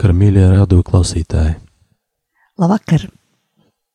Labvakar, 0.00 0.16
mīļie 0.16 0.42
radio 0.48 0.80
klausītāji! 0.80 1.50
Labvakar! 2.56 3.02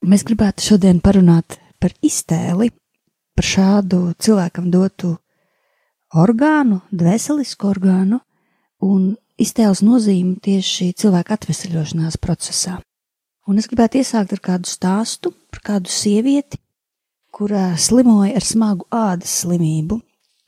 Mēs 0.06 0.22
gribētu 0.22 0.62
šodien 0.62 1.00
parunāt 1.02 1.56
par 1.82 1.90
iztēli, 1.98 2.68
par 3.34 3.46
šādu 3.48 3.98
cilvēkam 4.14 4.68
dotu 4.70 5.16
orgānu, 6.14 6.78
dvēselisku 6.94 7.66
orgānu 7.72 8.20
un 8.86 9.16
iztēles 9.34 9.82
nozīmi 9.82 10.36
tieši 10.46 10.92
cilvēka 10.94 11.40
atvesaļošanās 11.40 12.20
procesā. 12.22 12.76
Un 13.50 13.58
es 13.58 13.66
gribētu 13.66 13.98
iesākt 13.98 14.36
ar 14.38 14.44
kādu 14.46 14.70
stāstu 14.70 15.34
par 15.50 15.64
kādu 15.72 15.90
sievieti, 15.90 16.62
kurā 17.34 17.72
slimoja 17.74 18.38
ar 18.38 18.46
smagu 18.46 18.86
ādas 18.94 19.34
slimību. 19.42 19.98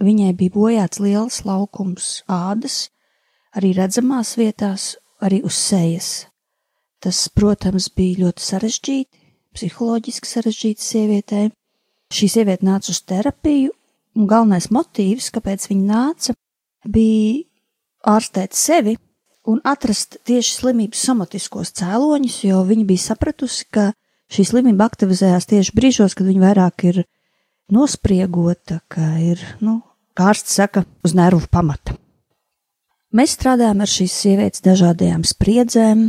Viņai 0.07 0.31
bija 0.39 0.55
bojāts 0.61 1.03
liels 1.03 1.43
laukums 1.43 2.15
ādas, 2.31 2.93
arī 3.59 3.75
redzamās 3.75 4.37
vietās, 4.39 4.93
arī 5.25 5.43
uz 5.47 5.57
sejas. 5.59 6.27
Tas, 7.03 7.29
protams, 7.31 7.89
bija 7.95 8.25
ļoti 8.25 8.43
sarežģīti, 8.43 9.21
psiholoģiski 9.55 10.31
sarežģīti 10.31 10.85
sievietei. 10.85 11.51
Šī 12.15 12.31
sieviete 12.33 12.67
nāca 12.67 12.91
uz 12.95 13.03
terapiju, 13.05 13.75
un 14.17 14.31
galvenais 14.31 14.71
motīvs, 14.75 15.29
kāpēc 15.35 15.69
viņa 15.71 15.85
nāca, 15.89 16.35
bija 16.89 17.45
ārstēt 18.17 18.57
sevi 18.57 18.97
un 19.49 19.61
atrast 19.67 20.19
tieši 20.29 20.57
slimības 20.61 21.05
somatiskos 21.09 21.75
cēloņus, 21.79 22.41
jo 22.49 22.63
viņa 22.69 22.89
bija 22.89 23.05
sapratusi, 23.11 23.69
ka 23.73 23.91
šī 24.33 24.47
slimība 24.51 24.89
aktivizējās 24.89 25.49
tieši 25.53 25.77
brīžos, 25.77 26.17
kad 26.17 26.29
viņa 26.29 26.45
vairāk 26.45 26.89
ir 26.91 27.03
nospriegota, 27.73 28.81
ka 28.89 29.15
ir, 29.23 29.43
nu, 29.65 29.81
kā 30.17 30.33
ārsts 30.33 30.57
saka, 30.61 30.87
uz 31.05 31.17
nervu 31.17 31.49
pamata. 31.53 31.98
Mēs 33.09 33.39
strādājam 33.39 33.79
ar 33.81 33.89
šīs 33.89 34.15
sievietes 34.21 34.61
dažādajām 34.61 35.23
spriedzēm, 35.25 36.09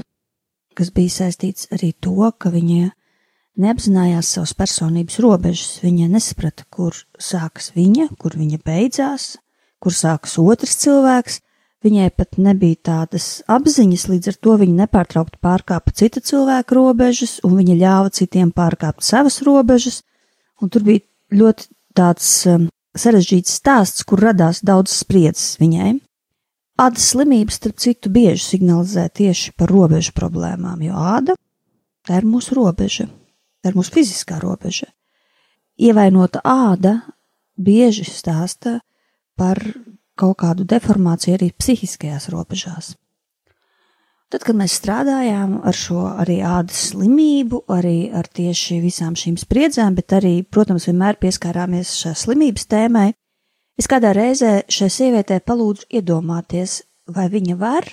kas 0.75 0.89
bija 0.92 1.14
saistīts 1.14 1.69
arī 1.72 1.94
to, 1.95 2.28
ka 2.36 2.52
viņa 2.52 2.89
neapzinājās 3.59 4.31
savas 4.36 4.52
personības 4.59 5.20
robežas. 5.23 5.77
Viņa 5.83 6.09
nesaprata, 6.11 6.66
kur 6.67 6.97
sākas 7.16 7.72
viņa, 7.75 8.09
kur 8.20 8.36
viņa 8.36 8.59
beidzās, 8.67 9.38
kur 9.80 9.95
sākas 9.95 10.36
otrs 10.44 10.75
cilvēks. 10.83 11.39
Viņai 11.88 12.09
pat 12.11 12.36
nebija 12.36 12.75
tādas 12.89 13.30
apziņas, 13.47 14.03
līdz 14.11 14.33
ar 14.33 14.38
to 14.44 14.58
viņa 14.59 14.75
nepārtraukti 14.81 15.39
pārkāpa 15.39 15.95
cita 15.95 16.20
cilvēka 16.20 16.75
robežas, 16.75 17.38
un 17.47 17.55
viņa 17.61 17.77
ļāva 17.80 18.11
citiem 18.11 18.52
pārkāpt 18.52 19.08
savas 19.08 19.39
robežas. 19.47 20.02
Un 20.59 20.67
tur 20.67 20.83
bija 20.83 21.05
ļoti 21.31 21.72
tāds 21.95 22.27
um, 22.52 22.67
sarežģīts 23.00 23.55
stāsts, 23.61 24.03
kur 24.03 24.20
radās 24.27 24.59
daudz 24.67 24.92
spriedzes 25.00 25.55
viņai. 25.64 25.95
Ādas 26.80 27.10
slimības, 27.12 27.58
starp 27.60 27.80
citu, 27.82 28.12
bieži 28.14 28.44
signalizē 28.54 29.10
tieši 29.12 29.52
par 29.60 29.72
robežu 29.73 30.14
problēmām, 30.16 30.80
jo 30.86 30.95
āda 30.95 31.36
tā 32.08 32.22
ir 32.22 32.28
mūsu 32.30 32.56
robeža, 32.56 33.10
tā 33.60 33.73
ir 33.73 33.76
mūsu 33.76 33.92
fiziskā 33.98 34.40
robeža. 34.40 34.88
Ievainota 35.80 36.40
āda 36.48 37.02
bieži 37.60 38.08
stāsta 38.08 38.80
par 39.40 39.60
kaut 40.20 40.40
kādu 40.40 40.66
deformāciju 40.67 41.36
arī 41.36 41.52
psihiskajās 41.56 42.30
robežās. 42.32 42.96
Tad, 44.30 44.44
kad 44.46 44.56
mēs 44.56 44.76
strādājām 44.78 45.56
ar 45.66 45.76
šo 45.76 46.04
arī 46.22 46.38
ādas 46.46 46.92
slimību, 46.92 47.64
arī 47.73 48.11
ar 48.14 48.28
tieši 48.30 48.78
visām 48.84 49.16
šīm 49.17 49.40
spriedzēm, 49.42 49.96
bet 49.98 50.14
arī, 50.20 50.34
protams, 50.46 50.86
vienmēr 50.86 51.17
pieskārāmies 51.17 51.96
šai 52.04 52.14
slimības 52.23 52.67
tēmai, 52.70 53.08
Es 53.80 53.88
kādā 53.88 54.10
reizē 54.12 54.66
šai 54.67 54.90
sievietē 54.92 55.38
palūdzu 55.48 55.86
iedomāties, 55.95 56.82
vai 57.08 57.30
viņa 57.32 57.56
var 57.56 57.86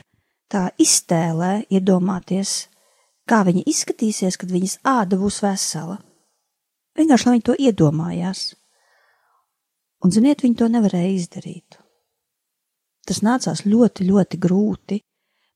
tā 0.50 0.64
iztēlē 0.82 1.68
iedomāties, 1.70 2.54
kā 3.30 3.44
viņa 3.46 3.62
izskatīsies, 3.70 4.34
kad 4.40 4.50
viņas 4.50 4.80
āda 4.82 5.18
būs 5.20 5.38
vesela. 5.44 6.00
Vienkārši, 6.98 7.26
lai 7.28 7.34
viņa 7.36 7.46
to 7.46 7.54
iedomājās. 7.68 8.40
Un, 10.02 10.10
ziniet, 10.10 10.42
viņa 10.42 10.58
to 10.58 10.68
nevarēja 10.74 11.12
izdarīt. 11.14 11.78
Tas 13.06 13.22
nācās 13.22 13.62
ļoti, 13.66 14.08
ļoti 14.08 14.40
grūti. 14.42 14.98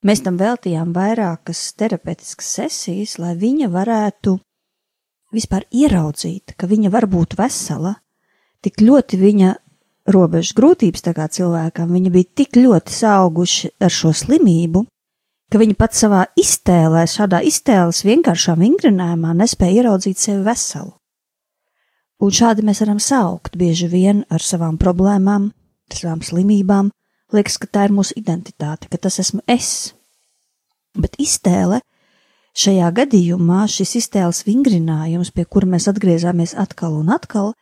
Mēs 0.07 0.23
tam 0.23 0.39
veltījām 0.39 0.93
vairākas 0.95 1.65
terapeitiskas 1.75 2.53
sesijas, 2.61 3.17
lai 3.19 3.35
viņa 3.41 3.69
varētu 3.73 4.37
vispār 5.35 5.67
ieraudzīt, 5.75 6.55
ka 6.55 6.71
viņa 6.71 6.93
var 6.95 7.09
būt 7.11 7.35
vesela, 7.39 7.97
tik 8.63 8.79
ļoti 8.87 9.19
viņa 9.21 9.51
robežas 10.15 10.55
grūtības 10.59 11.05
tā 11.07 11.15
kā 11.17 11.27
cilvēkam, 11.33 11.91
viņi 11.95 12.13
bija 12.15 12.31
tik 12.43 12.57
ļoti 12.59 12.95
sauguši 12.95 13.71
ar 13.81 13.93
šo 13.95 14.13
slimību, 14.17 14.85
ka 15.51 15.59
viņi 15.59 15.77
pat 15.79 15.97
savā 15.99 16.25
iztēlē, 16.39 17.05
šādā 17.11 17.43
iztēles 17.47 18.05
vienkāršā 18.07 18.55
vingrinājumā 18.61 19.35
nespēja 19.41 19.83
ieraudzīt 19.83 20.23
sevi 20.23 20.45
veselu. 20.47 20.93
Un 22.21 22.35
šādi 22.37 22.65
mēs 22.67 22.83
varam 22.85 22.99
saukt 23.01 23.57
bieži 23.57 23.89
vien 23.89 24.25
ar 24.29 24.45
savām 24.45 24.77
problēmām, 24.79 25.49
ar 25.91 25.97
savām 25.97 26.21
slimībām, 26.23 26.91
liekas, 27.33 27.57
ka 27.59 27.71
tā 27.71 27.87
ir 27.89 27.95
mūsu 27.97 28.15
identitāte, 28.21 28.91
ka 28.91 29.01
tas 29.01 29.19
esmu 29.23 29.41
es. 29.49 29.95
Bet 30.99 31.17
iztēle 31.23 31.81
šajā 32.61 32.91
gadījumā, 32.99 33.65
šis 33.71 33.97
iztēles 34.03 34.45
vingrinājums, 34.47 35.33
pie 35.33 35.47
kura 35.47 35.71
mēs 35.71 35.89
atgriezāmies 35.91 36.57
atkal 36.59 36.99
un 36.99 37.13
atkal, 37.15 37.55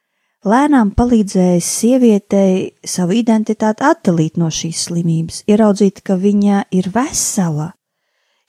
lēnām 0.47 0.93
palīdzējis 0.97 1.69
sievietei 1.81 2.71
savu 2.87 3.17
identitāti 3.19 3.85
atdalīt 3.87 4.39
no 4.39 4.51
šīs 4.53 4.85
slimības, 4.89 5.43
ieraudzīt, 5.51 6.03
ka 6.07 6.19
viņa 6.21 6.65
ir 6.75 6.91
vesela, 6.95 7.73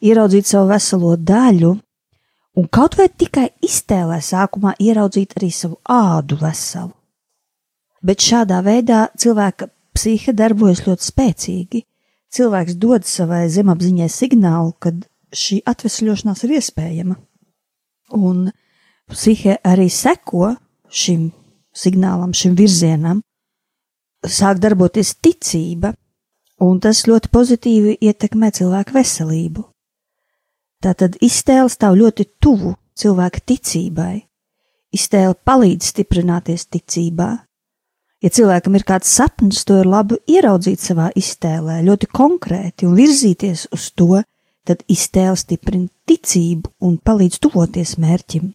ieraudzīt 0.02 0.50
savu 0.50 0.70
veselo 0.74 1.16
daļu, 1.18 1.74
un 2.60 2.70
kaut 2.72 2.98
vai 3.00 3.10
tikai 3.10 3.50
iztēlē 3.66 4.20
sākumā 4.22 4.76
ieraudzīt 4.80 5.38
arī 5.38 5.52
savu 5.54 5.80
ādu 5.90 6.40
veselu. 6.42 6.94
Bet 8.04 8.24
šādā 8.24 8.62
veidā 8.64 9.10
cilvēka 9.20 9.68
psihe 9.96 10.34
darbojas 10.34 10.86
ļoti 10.86 11.08
spēcīgi. 11.10 11.84
Cilvēks 12.30 12.78
dod 12.80 13.08
savai 13.10 13.48
zemapziņai 13.50 14.08
signālu, 14.14 14.72
ka 14.80 14.94
šī 15.34 15.60
atvesļošanās 15.68 16.46
ir 16.46 16.54
iespējama. 16.60 17.18
Un 18.16 18.52
psihe 19.10 19.58
arī 19.66 19.90
seko 19.92 20.54
šim 20.90 21.32
signālam, 21.80 22.36
šim 22.36 22.56
virzienam, 22.60 23.24
sāk 24.28 24.60
darboties 24.60 25.16
ticība, 25.24 25.94
un 26.60 26.80
tas 26.84 27.06
ļoti 27.08 27.32
pozitīvi 27.32 27.98
ietekmē 28.04 28.52
cilvēku 28.56 28.96
veselību. 28.98 29.66
Tātad 30.84 31.18
iztēle 31.24 31.68
stāv 31.72 31.98
ļoti 32.00 32.26
tuvu 32.40 32.76
cilvēka 33.00 33.44
ticībai. 33.52 34.16
Iztēle 34.96 35.36
palīdz 35.46 35.92
stiprināties 35.94 36.66
ticībā. 36.72 37.30
Ja 38.20 38.30
cilvēkam 38.36 38.76
ir 38.76 38.84
kāds 38.88 39.12
sapnis, 39.16 39.64
to 39.64 39.78
ir 39.80 39.88
labi 39.88 40.18
ieraudzīt 40.28 40.82
savā 40.84 41.08
iztēlē, 41.16 41.80
ļoti 41.88 42.10
konkrēti 42.12 42.88
un 42.88 42.98
virzīties 42.98 43.70
uz 43.76 43.92
to, 43.96 44.24
tad 44.68 44.84
iztēle 44.92 45.38
stiprina 45.40 45.88
ticību 46.10 46.74
un 46.84 46.98
palīdz 47.00 47.40
tuvoties 47.46 47.96
mērķim. 48.02 48.52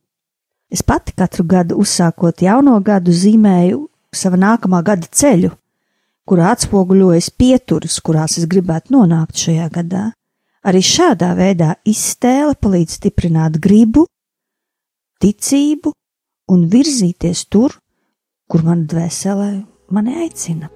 Es 0.75 0.83
pati 0.83 1.15
katru 1.15 1.45
gadu 1.47 1.77
uzsākot 1.79 2.43
jauno 2.43 2.75
gadu 2.83 3.15
zīmēju 3.15 3.85
sava 4.15 4.39
nākamā 4.41 4.81
gada 4.87 5.07
ceļu, 5.07 5.53
kurā 6.27 6.51
atspoguļojas 6.55 7.31
pieturas, 7.39 8.01
kurās 8.03 8.39
es 8.41 8.49
gribētu 8.51 8.97
nonākt 8.97 9.39
šajā 9.39 9.69
gadā. 9.75 10.05
Arī 10.65 10.81
šādā 10.83 11.31
veidā 11.39 11.75
iztēle 11.87 12.57
palīdz 12.59 12.99
stiprināt 12.99 13.61
gribu, 13.63 14.07
ticību 15.23 15.93
un 16.51 16.65
virzīties 16.73 17.45
tur, 17.53 17.77
kur 18.49 18.65
man 18.67 18.89
dvēselē 18.91 19.53
mani 19.95 20.17
aicina. 20.25 20.73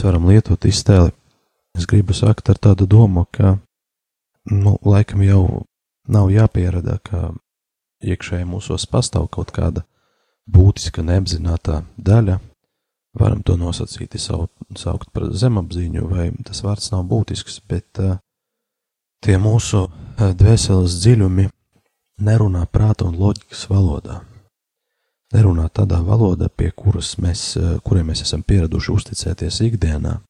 Mēs 0.00 0.06
varam 0.08 0.30
lietot 0.30 0.64
iztēli, 0.64 1.12
es 1.76 1.84
gribu 1.84 2.14
sākt 2.16 2.48
ar 2.48 2.56
tādu 2.56 2.86
domu, 2.88 3.26
ka, 3.30 3.58
nu, 4.48 4.78
laikam 4.80 5.20
jau 5.22 5.66
nav 6.08 6.30
jāpierada, 6.32 6.98
ka 7.04 7.34
iekšēji 8.00 8.46
mūsos 8.48 8.86
pastāv 8.88 9.28
kaut 9.28 9.52
kāda 9.52 9.84
būtiska 10.48 11.04
neapzinātā 11.04 11.82
daļa, 11.98 12.38
varam 13.12 13.42
to 13.42 13.58
nosacīt, 13.60 14.16
saukt, 14.16 14.54
saukt 14.74 15.12
par 15.12 15.28
zemapziņu, 15.36 16.08
vai 16.08 16.30
tas 16.46 16.62
vārds 16.64 16.90
nav 16.94 17.04
būtisks, 17.04 17.60
bet 17.68 18.00
uh, 18.00 18.16
tie 19.20 19.36
mūsu 19.36 19.84
uh, 19.84 20.32
dvēseles 20.32 20.96
dziļumi 21.02 21.50
nerunā 22.24 22.64
prāta 22.72 23.04
un 23.04 23.20
loģikas 23.20 23.68
valodā 23.68 24.22
nerunā 25.34 25.68
tādā 25.70 26.00
valodā, 26.04 26.48
pie 26.48 26.70
kuras 26.76 27.16
mēs, 27.22 27.56
eh, 27.56 27.78
kuriem 27.84 28.10
mēs 28.10 28.22
esam 28.26 28.42
pieraduši 28.42 28.92
uzticēties 28.96 29.60
ikdienā. 29.70 30.20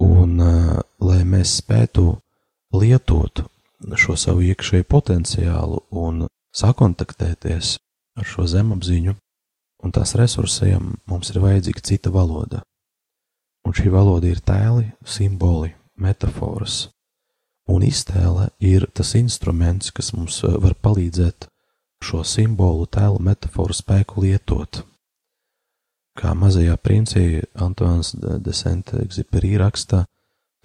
Un, 0.00 0.40
eh, 0.40 0.80
lai 1.00 1.22
mēs 1.24 1.60
spētu 1.60 2.18
lietot 2.72 3.46
šo 3.96 4.16
savu 4.16 4.40
iekšēju 4.40 4.84
potenciālu 4.84 5.80
un 5.90 6.28
sakontaktēties 6.54 7.78
ar 8.16 8.24
šo 8.24 8.46
zemapziņu 8.46 9.16
un 9.82 9.92
tās 9.92 10.14
resursiem, 10.14 10.96
mums 11.06 11.30
ir 11.30 11.40
vajadzīga 11.40 11.82
cita 11.82 12.10
valoda. 12.10 12.62
Un 13.66 13.72
šī 13.72 13.90
valoda 13.92 14.26
ir 14.26 14.40
tēli, 14.40 14.92
simboli, 15.04 15.74
metafāras. 16.00 16.88
Un 17.68 17.82
iztēle 17.82 18.50
ir 18.58 18.86
tas 18.94 19.14
instruments, 19.14 19.90
kas 19.90 20.12
mums 20.12 20.42
eh, 20.44 20.56
var 20.58 20.74
palīdzēt 20.74 21.49
šo 22.04 22.22
simbolu, 22.24 22.86
tēlu, 22.86 23.20
metaforu 23.22 23.76
spēku 23.76 24.24
lietot. 24.24 24.82
Kā 26.18 26.32
mazajā 26.36 26.74
princī 26.76 27.42
Antoans 27.54 28.12
de 28.16 28.52
Saint-Exupéry 28.52 29.54
raksta, 29.60 30.04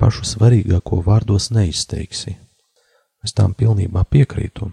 pašu 0.01 0.25
svarīgāko 0.27 0.99
vārdos 1.05 1.51
neizteiksi. 1.55 2.35
Es 3.23 3.33
tām 3.33 3.53
pilnībā 3.57 4.03
piekrītu. 4.09 4.71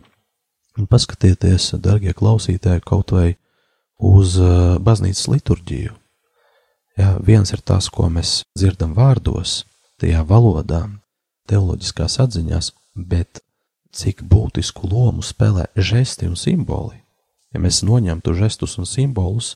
Un 0.79 0.88
paskatieties, 0.88 1.75
darbie 1.85 2.14
klausītāji, 2.17 2.82
kaut 2.88 3.12
vai 3.12 3.35
uz 4.03 4.38
uh, 4.41 4.79
baznīcas 4.82 5.29
liturģiju. 5.29 5.94
Jā, 6.99 7.14
viens 7.25 7.53
ir 7.53 7.62
tas, 7.64 7.88
ko 7.93 8.09
mēs 8.12 8.43
dzirdam 8.56 8.93
vārdos, 8.97 9.62
tajā 10.00 10.25
valodā, 10.29 10.82
teoloģiskās 11.49 12.19
atziņās, 12.25 12.73
bet 12.97 13.40
cik 13.92 14.22
būtisku 14.25 14.88
lomu 14.88 15.22
spēlē 15.25 15.68
žesti 15.76 16.28
un 16.30 16.37
simboli. 16.37 17.02
Ja 17.52 17.61
mēs 17.61 17.82
noņemtu 17.84 18.34
žestus 18.34 18.78
un 18.80 18.88
simbolus 18.88 19.54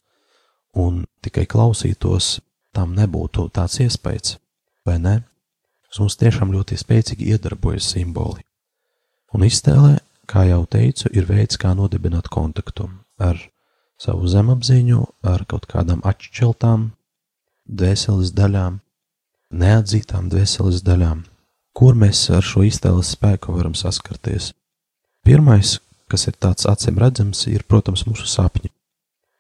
un 0.77 1.05
tikai 1.25 1.47
klausītos, 1.49 2.41
tam 2.77 2.93
nebūtu 2.97 3.49
tāds 3.57 3.81
iespējas, 3.81 4.37
vai 4.85 4.99
ne? 5.01 5.17
Mums 5.97 6.19
tiešām 6.21 6.51
ļoti 6.53 6.77
spēcīgi 6.77 7.31
iedarbojas 7.33 7.87
simboli. 7.95 8.43
Un 9.33 9.47
iztēlē, 9.47 9.95
kā 10.29 10.43
jau 10.45 10.67
teicu, 10.69 11.09
ir 11.17 11.25
veids, 11.25 11.57
kā 11.57 11.73
nodibināt 11.73 12.29
kontaktu 12.29 12.91
ar 13.17 13.41
savu 13.97 14.29
zemapziņu, 14.29 15.07
ar 15.25 15.47
kaut 15.49 15.65
kādām 15.71 16.03
atšķeltām 16.05 16.91
dvēseles 17.65 18.35
daļām, 18.37 18.77
neatzītām 19.57 20.29
dvēseles 20.29 20.85
daļām 20.85 21.25
kur 21.77 21.97
mēs 21.99 22.23
ar 22.33 22.45
šo 22.45 22.65
iztēles 22.67 23.13
spēku 23.17 23.53
varam 23.57 23.75
saskarties. 23.77 24.53
Pirmais, 25.27 25.77
kas 26.09 26.29
ir 26.31 26.37
tāds 26.41 26.69
acīm 26.71 27.01
redzams, 27.03 27.45
ir, 27.51 27.67
protams, 27.69 28.07
mūsu 28.09 28.29
sapņi. 28.31 28.71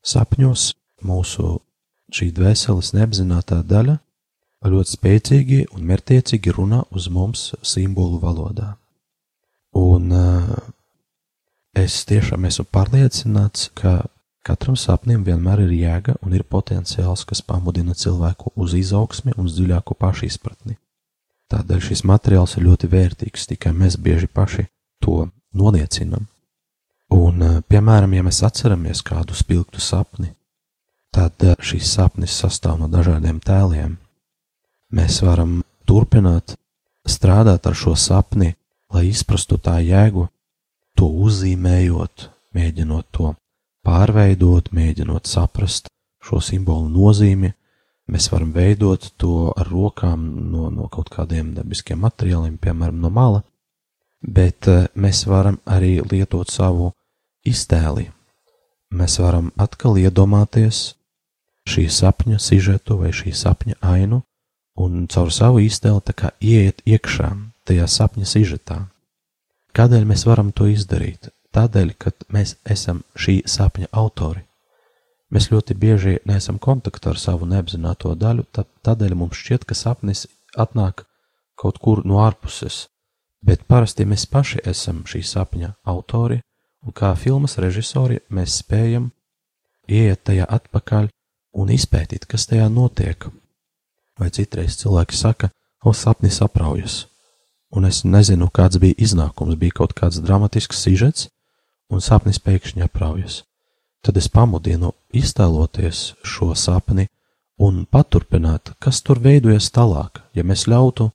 Sapņos 0.06 0.72
mūsu 1.06 1.56
šī 2.12 2.30
dvēseles 2.36 2.92
neapzinātā 2.96 3.62
daļa 3.66 3.96
ļoti 4.66 4.96
spēcīgi 4.96 5.60
un 5.76 5.84
mērķiecīgi 5.86 6.54
runā 6.56 6.82
uz 6.90 7.08
mums 7.12 7.52
simbolu 7.62 8.18
valodā. 8.22 8.74
Un 9.76 10.10
uh, 10.14 10.48
es 11.76 12.00
tiešām 12.08 12.48
esmu 12.48 12.66
pārliecināts, 12.72 13.70
ka 13.76 14.00
katram 14.46 14.78
sapnim 14.78 15.24
vienmēr 15.26 15.66
ir 15.66 15.76
jēga 15.76 16.16
un 16.22 16.34
ir 16.34 16.46
potenciāls, 16.48 17.26
kas 17.28 17.44
pamudina 17.46 17.94
cilvēku 17.94 18.54
uz 18.56 18.74
izaugsmi 18.78 19.36
un 19.36 19.50
dziļāku 19.50 19.98
pašizpratni. 20.00 20.78
Tādēļ 21.52 21.82
šis 21.88 22.02
materiāls 22.08 22.56
ir 22.56 22.66
ļoti 22.66 22.88
vērtīgs, 22.90 23.46
tikai 23.52 23.72
mēs 23.72 23.98
bieži 24.02 24.26
paši 24.26 24.66
to 25.04 25.28
noniecinam. 25.54 26.26
Un, 27.14 27.42
eh, 27.42 27.60
piemēram, 27.70 28.14
ja 28.14 28.22
mēs 28.26 28.42
atceramies 28.42 29.02
kādu 29.02 29.34
spilgtu 29.34 29.80
sapni, 29.80 30.32
tad 31.14 31.32
eh, 31.44 31.54
šīs 31.54 31.92
sapnis 31.98 32.34
sastāv 32.34 32.80
no 32.80 32.88
dažādiem 32.90 33.38
tēliem. 33.40 33.96
Mēs 34.92 35.22
varam 35.22 35.62
turpināt 35.86 36.56
strādāt 37.06 37.66
ar 37.66 37.74
šo 37.74 37.94
sapni, 37.94 38.54
lai 38.90 39.06
izprastu 39.06 39.58
tā 39.58 39.78
jēgu, 39.86 40.26
to 40.98 41.06
uzzīmējot, 41.06 42.28
mēģinot 42.56 43.06
to 43.12 43.34
pārveidot, 43.86 44.72
mēģinot 44.74 45.30
saprast 45.30 45.90
šo 46.22 46.40
simbolu 46.42 46.88
nozīmi, 46.90 47.52
Mēs 48.06 48.28
varam 48.30 48.52
veidot 48.54 49.08
to 49.18 49.50
ar 49.58 49.66
rokām 49.66 50.26
no, 50.52 50.68
no 50.70 50.86
kaut 50.92 51.10
kādiem 51.10 51.54
dabiskiem 51.56 51.98
materiāliem, 52.04 52.54
piemēram, 52.62 53.00
no 53.02 53.10
mala, 53.10 53.42
bet 54.22 54.68
eh, 54.70 54.86
mēs 54.94 55.24
varam 55.26 55.58
arī 55.66 55.98
lietot 56.06 56.52
savu 56.52 56.92
iztēli. 57.46 58.06
Mēs 58.94 59.18
varam 59.18 59.50
atkal 59.58 59.98
iedomāties 59.98 60.94
šī 61.66 61.88
sapņa 61.90 62.38
sižetu 62.38 63.00
vai 63.02 63.10
šī 63.10 63.34
sapņa 63.34 63.80
ainu 63.82 64.22
un 64.78 65.06
caur 65.10 65.32
savu 65.34 65.64
iztēli 65.66 66.04
tā 66.06 66.14
kā 66.14 66.30
ieiet 66.38 66.84
iekšā 66.86 67.32
tajā 67.66 67.90
sapņa 67.90 68.30
sižetā. 68.30 68.84
Kādēļ 69.76 70.06
mēs 70.08 70.28
varam 70.30 70.54
to 70.54 70.70
izdarīt? 70.70 71.32
Tādēļ, 71.52 71.94
ka 71.98 72.12
mēs 72.32 72.54
esam 72.64 73.02
šī 73.18 73.42
sapņa 73.50 73.90
autori. 73.92 74.45
Mēs 75.34 75.48
ļoti 75.50 75.74
bieži 75.74 76.18
neesam 76.28 76.58
kontaktā 76.62 77.10
ar 77.10 77.18
savu 77.18 77.48
neapzināto 77.50 78.12
daļu, 78.14 78.44
tādēļ 78.86 79.14
mums 79.18 79.38
šķiet, 79.40 79.64
ka 79.66 79.74
sapnis 79.74 80.26
atnāk 80.54 81.02
kaut 81.58 81.80
kur 81.82 82.04
no 82.06 82.20
ārpuses, 82.22 82.86
bet 83.42 83.64
parasti 83.66 84.06
mēs 84.06 84.28
paši 84.30 84.62
esam 84.62 85.02
šī 85.08 85.24
sapņa 85.26 85.72
autori, 85.90 86.38
un 86.86 86.94
kā 86.94 87.10
filmas 87.18 87.58
režisori 87.58 88.20
mēs 88.30 88.60
spējam 88.62 89.10
ieiet 89.90 90.22
tajā 90.30 90.46
atpakaļ 90.58 91.10
un 91.58 91.74
izpētīt, 91.74 92.28
kas 92.30 92.46
tajā 92.46 92.68
notiek. 92.70 93.26
Vai 94.20 94.30
citreiz 94.30 94.78
cilvēki 94.78 95.18
saka, 95.18 95.50
o 95.82 95.92
sapnis 95.92 96.38
apraujas, 96.42 97.02
un 97.74 97.90
es 97.90 98.04
nezinu, 98.06 98.46
kāds 98.54 98.78
bija 98.78 98.94
iznākums, 99.02 99.58
bija 99.58 99.82
kaut 99.82 99.98
kāds 99.98 100.22
dramatisks 100.22 100.86
sižets, 100.86 101.28
un 101.90 102.00
sapnis 102.02 102.38
pēkšņi 102.42 102.86
apraujas 102.86 103.42
tad 104.06 104.18
es 104.20 104.28
pamudinu 104.30 104.92
iztēloties 105.10 106.12
šo 106.22 106.52
sapni 106.54 107.08
un 107.58 107.84
paturpināt, 107.90 108.76
kas 108.78 109.00
tur 109.02 109.18
veidojas 109.22 109.72
tālāk, 109.74 110.20
ja 110.36 110.44
mēs 110.46 110.66
ļautu 110.70 111.10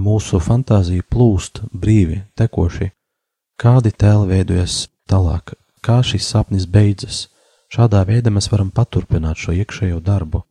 mūsu 0.00 0.40
fantāziju 0.40 1.04
plūst 1.10 1.60
brīvi, 1.72 2.22
tekoši, 2.38 2.88
kādi 3.60 3.92
tēli 3.92 4.30
veidojas 4.32 4.86
tālāk, 5.10 5.52
kā 5.84 6.00
šis 6.02 6.30
sapnis 6.32 6.66
beidzas. 6.66 7.28
Šādā 7.74 8.04
veidā 8.06 8.30
mēs 8.30 8.48
varam 8.52 8.70
paturpināt 8.70 9.40
šo 9.40 9.52
iekšējo 9.60 10.00
darbu, 10.04 10.44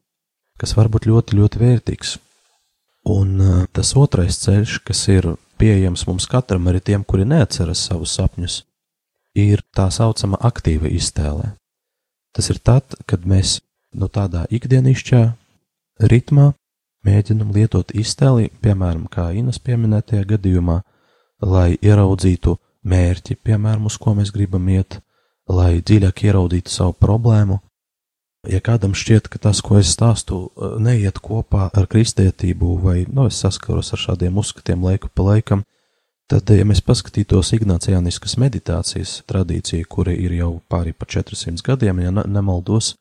kas 0.60 0.75
var 0.77 0.92
būt 0.92 1.08
ļoti, 1.10 1.39
ļoti 1.39 1.62
vērtīgs. 1.63 2.18
Un 3.10 3.34
uh, 3.39 3.63
tas 3.72 3.96
otrais 4.00 4.38
ceļš, 4.44 4.77
kas 4.88 5.08
ir 5.12 5.34
pieejams 5.60 6.06
mums 6.08 6.27
katram, 6.30 6.70
arī 6.70 6.84
tiem, 6.84 7.03
kuri 7.03 7.25
neatceras 7.27 7.82
savus 7.89 8.13
sapņus, 8.20 8.62
ir 9.36 9.63
tā 9.75 9.89
saucama 9.92 10.39
aktīva 10.39 10.92
iztēle. 10.92 11.53
Tas 12.34 12.50
ir 12.50 12.60
tad, 12.66 12.96
kad 13.06 13.28
mēs 13.30 13.60
no 13.94 14.10
tādā 14.10 14.48
ikdienišķā 14.50 15.22
ritmā 16.10 16.52
mēģinam 17.06 17.52
lietot 17.54 17.92
iztēli, 17.94 18.50
piemēram, 18.63 19.06
kā 19.12 19.30
Inas 19.38 19.60
pieminētajā 19.62 20.25
gadījumā, 20.34 20.80
lai 21.44 21.75
ieraudzītu 21.82 22.56
mērķi, 22.90 23.38
piemēram, 23.44 23.86
uz 23.86 24.00
ko 24.00 24.16
mēs 24.18 24.32
gribam 24.34 24.66
iet, 24.72 25.00
lai 25.50 25.82
dziļāk 25.84 26.24
ieraudzītu 26.30 26.72
savu 26.72 26.96
problēmu. 27.00 27.60
Ja 28.50 28.60
kādam 28.60 28.96
šķiet, 28.96 29.30
ka 29.32 29.40
tas, 29.40 29.62
ko 29.63 29.78
es 29.80 29.94
stāstu, 29.94 30.50
neiet 30.84 31.22
kopā 31.24 31.70
ar 31.72 31.86
kristietību, 31.88 32.74
vai 32.84 33.04
nu, 33.08 33.30
es 33.30 33.40
saskaros 33.40 33.94
ar 33.96 34.02
šādiem 34.02 34.40
uzskatiem 34.40 34.84
laiku 34.84 35.12
pa 35.13 35.30
laikam, 35.30 35.63
Tad, 36.32 36.50
ja 36.56 36.63
mēs 36.63 36.80
paskatītos 36.86 37.51
Ignācijāniskas 37.58 38.38
meditācijas 38.39 39.18
tradīciju, 39.27 39.88
kura 39.92 40.13
ir 40.15 40.32
jau 40.38 40.53
pāri 40.72 40.94
pa 40.96 41.06
400 41.10 41.65
gadiem, 41.68 42.00
ja 42.00 42.13
nemaldos, 42.13 42.94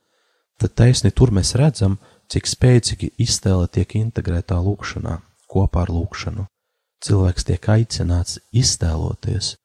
tad 0.58 0.74
taisni 0.78 1.12
tur 1.14 1.30
mēs 1.30 1.54
redzam, 1.58 2.00
cik 2.32 2.50
spēcīgi 2.50 3.12
iztēle 3.22 3.68
tiek 3.70 3.94
integrētā 4.00 4.58
lūkšanā, 4.58 5.20
kopā 5.52 5.86
ar 5.86 5.92
lūkšanu. 5.94 6.48
Cilvēks 7.02 7.46
tiek 7.46 7.68
aicināts 7.76 8.40
iztēloties, 8.54 9.56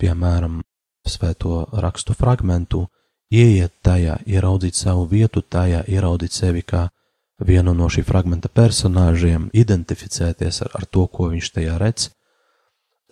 piemēram, 0.00 0.60
svēto 1.08 1.66
rakstu 1.72 2.16
fragmentu, 2.16 2.86
ieiet 3.32 3.72
tajā, 3.84 4.18
ieraudzīt 4.26 4.76
savu 4.76 5.06
vietu 5.10 5.42
tajā, 5.42 5.84
ieraudzīt 5.88 6.36
sevi 6.36 6.62
kā 6.62 6.86
vienu 7.44 7.74
no 7.76 7.88
šī 7.92 8.04
fragmenta 8.06 8.48
personāžiem, 8.48 9.50
identificēties 9.52 10.62
ar, 10.66 10.72
ar 10.80 10.86
to, 10.88 11.06
ko 11.06 11.30
viņš 11.32 11.52
tajā 11.58 11.78
redz. 11.80 12.10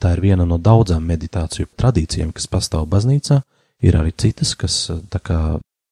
Tā 0.02 0.14
ir 0.16 0.22
viena 0.24 0.46
no 0.48 0.58
daudzām 0.58 1.04
meditāciju 1.06 1.70
tradīcijām, 1.78 2.32
kas 2.34 2.48
pastāv 2.50 2.88
baznīcā. 2.90 3.40
Ir 3.84 3.96
arī 3.98 4.14
citas, 4.16 4.54
kas 4.58 4.76
tā 5.12 5.20
kā 5.22 5.38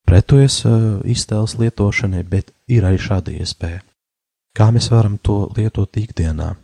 pretojas 0.08 0.62
iztēles 1.08 1.56
lietošanai, 1.60 2.22
bet 2.24 2.52
ir 2.68 2.86
arī 2.88 3.00
šāda 3.00 3.34
iespēja. 3.36 3.82
Kā 4.56 4.68
mēs 4.72 4.90
varam 4.92 5.16
to 5.16 5.46
lietot 5.56 5.96
ikdienā? 5.96 6.54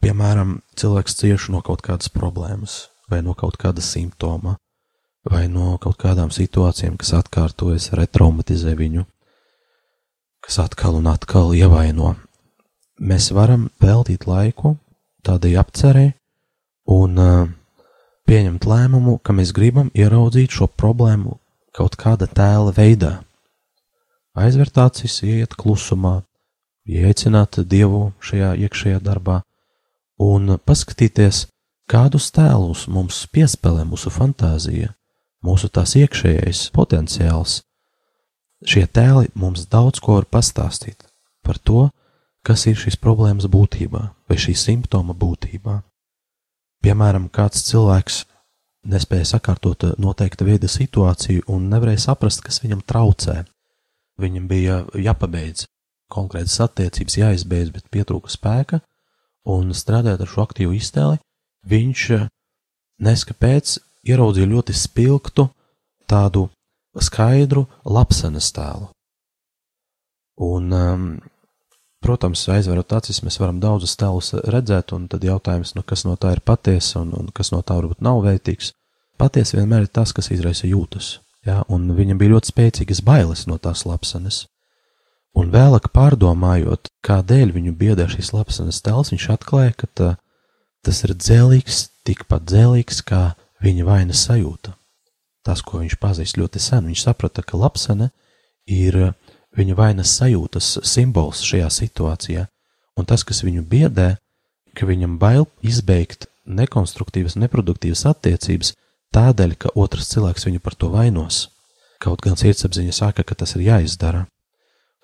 Piemēram, 0.00 0.60
cilvēks 0.78 1.18
cieš 1.18 1.50
no 1.52 1.60
kaut 1.64 1.82
kādas 1.84 2.08
problēmas 2.12 2.86
vai 3.10 3.20
no 3.24 3.34
kaut 3.38 3.58
kāda 3.60 3.82
simptoma 3.84 4.56
vai 5.26 5.46
no 5.50 5.74
kaut 5.82 5.98
kādām 5.98 6.30
situācijām, 6.30 6.96
kas 7.00 7.12
atkārtojas, 7.18 7.90
retraumatizē 7.98 8.76
viņu, 8.78 9.04
kas 10.44 10.60
atkal 10.62 11.00
un 11.00 11.10
atkal 11.10 11.54
ievaino. 11.56 12.14
Mēs 13.02 13.32
varam 13.34 13.66
veltīt 13.82 14.28
laiku 14.30 14.76
tādai 15.26 15.56
apcerē 15.60 16.06
un 16.86 17.18
uh, 17.18 17.48
pieņemt 18.26 18.66
lēmumu, 18.66 19.18
ka 19.22 19.34
mēs 19.36 19.52
gribam 19.54 19.90
ieraudzīt 19.94 20.54
šo 20.54 20.68
problēmu 20.68 21.38
kaut 21.76 21.96
kāda 22.00 22.26
tēla 22.26 22.72
veidā. 22.76 23.12
Aizvērt 24.36 24.78
acis, 24.80 25.20
iet 25.24 25.54
klusumā, 25.56 26.20
ieaicināt 26.86 27.60
Dievu 27.64 28.10
šajā 28.20 28.54
iekšējā 28.66 29.00
darbā 29.04 29.40
un 30.22 30.56
paskatīties, 30.64 31.46
kādus 31.90 32.30
tēlus 32.34 32.86
mums 32.88 33.22
piespēlē 33.32 33.86
mūsu 33.88 34.12
fantāzija, 34.12 34.92
mūsu 35.44 35.70
tās 35.72 35.94
iekšējais 35.98 36.70
potenciāls. 36.76 37.60
Šie 38.66 38.86
tēli 38.86 39.30
mums 39.34 39.66
daudz 39.70 40.00
ko 40.00 40.18
var 40.18 40.26
pastāstīt 40.32 41.04
par 41.44 41.58
to, 41.58 41.88
kas 42.46 42.66
ir 42.66 42.78
šīs 42.78 42.96
problēmas 43.02 43.46
būtībā 43.50 44.02
vai 44.26 44.38
šī 44.40 44.56
simptoma 44.58 45.14
būtībā. 45.14 45.80
Piemēram, 46.84 47.28
kāds 47.32 47.64
cilvēks 47.68 48.24
nespēja 48.86 49.26
sakārtot 49.32 49.84
noteikta 50.02 50.46
veida 50.46 50.68
situāciju 50.70 51.46
un 51.52 51.68
nevarēja 51.72 52.04
saprast, 52.08 52.44
kas 52.46 52.60
viņam 52.62 52.84
traucē. 52.86 53.42
Viņam 54.20 54.46
bija 54.48 54.82
jāpabeidz 54.94 55.66
konkrētas 56.12 56.60
attiecības, 56.64 57.18
jāizbeidz, 57.18 57.72
bet 57.74 57.90
pietrūka 57.92 58.30
spēka, 58.32 58.80
un 59.50 59.74
strādājot 59.74 60.22
ar 60.22 60.30
šo 60.30 60.44
aktīvu 60.46 60.76
iztēli, 60.78 61.18
viņš 61.66 62.04
neskapēc 63.06 63.76
ieraudzīja 64.06 64.50
ļoti 64.52 64.76
spilgtu, 64.76 65.48
tādu 66.06 66.46
skaidru 67.02 67.66
labsenes 67.84 68.52
tēlu. 68.54 68.88
Un, 70.46 70.72
um, 70.72 71.06
protams, 72.06 72.44
aizverot 72.54 72.94
acis, 72.94 73.18
mēs 73.26 73.40
varam 73.42 73.58
daudzus 73.62 73.96
tēlus 73.98 74.32
redzēt, 74.46 74.94
un 74.94 75.08
tad 75.10 75.24
jautājums, 75.26 75.74
nu, 75.74 75.82
kas 75.82 76.04
no 76.06 76.14
tā 76.20 76.36
ir 76.36 76.42
patiesa 76.46 77.00
un, 77.02 77.12
un 77.18 77.30
kas 77.34 77.50
no 77.50 77.62
tā 77.66 77.78
varbūt 77.80 78.04
nav 78.06 78.22
vērtīgs. 78.22 78.70
Patiesa 79.18 79.58
vienmēr 79.58 79.86
ir 79.86 79.90
tas, 79.90 80.12
kas 80.14 80.30
izraisa 80.30 80.68
jūtas, 80.68 81.16
ja? 81.48 81.62
un 81.72 81.88
viņam 81.96 82.20
bija 82.20 82.36
ļoti 82.36 82.52
spēcīgas 82.52 83.02
bailes 83.06 83.46
no 83.50 83.58
tās 83.58 83.82
labsenes. 83.88 84.44
Un 85.36 85.50
vēlāk 85.52 85.90
pārdomājot, 85.92 86.92
kādēļ 87.04 87.52
viņu 87.56 87.74
biedē 87.76 88.06
šīs 88.12 88.32
labsenes 88.36 88.78
tēls, 88.84 89.10
viņš 89.12 89.26
atklāja, 89.34 89.74
ka 89.76 89.90
tā, 89.90 90.10
tas 90.86 91.02
ir 91.04 91.12
dzēlīgs, 91.16 91.82
tikpat 92.08 92.46
dzēlīgs 92.48 93.02
kā 93.08 93.24
viņa 93.64 93.88
vainas 93.88 94.22
sajūta. 94.28 94.76
Tas, 95.44 95.60
ko 95.62 95.82
viņš 95.82 95.98
pazīst 96.00 96.38
ļoti 96.38 96.62
sen, 96.62 96.88
viņš 96.88 97.02
saprata, 97.08 97.44
ka 97.44 97.58
lapsene 97.60 98.12
ir 98.66 99.12
viņa 99.56 99.76
vainas 99.76 100.12
sajūtas 100.18 100.76
simbols 100.86 101.42
šajā 101.46 101.68
situācijā, 101.72 102.46
un 102.96 103.08
tas, 103.08 103.24
kas 103.24 103.42
viņu 103.44 103.64
biedē, 103.68 104.16
ka 104.76 104.88
viņam 104.88 105.16
bail 105.20 105.46
izbeigt 105.64 106.28
nekonstruktīvas, 106.46 107.38
neproduktīvas 107.40 108.04
attiecības 108.10 108.74
tādēļ, 109.16 109.56
ka 109.58 109.72
otrs 109.74 110.10
cilvēks 110.12 110.46
viņu 110.48 110.62
par 110.62 110.76
to 110.76 110.90
vainos. 110.92 111.46
Kaut 112.02 112.20
gan 112.24 112.36
sirdsapziņa 112.36 112.92
saka, 112.92 113.24
ka 113.24 113.34
tas 113.34 113.56
ir 113.56 113.66
jāizdara, 113.70 114.26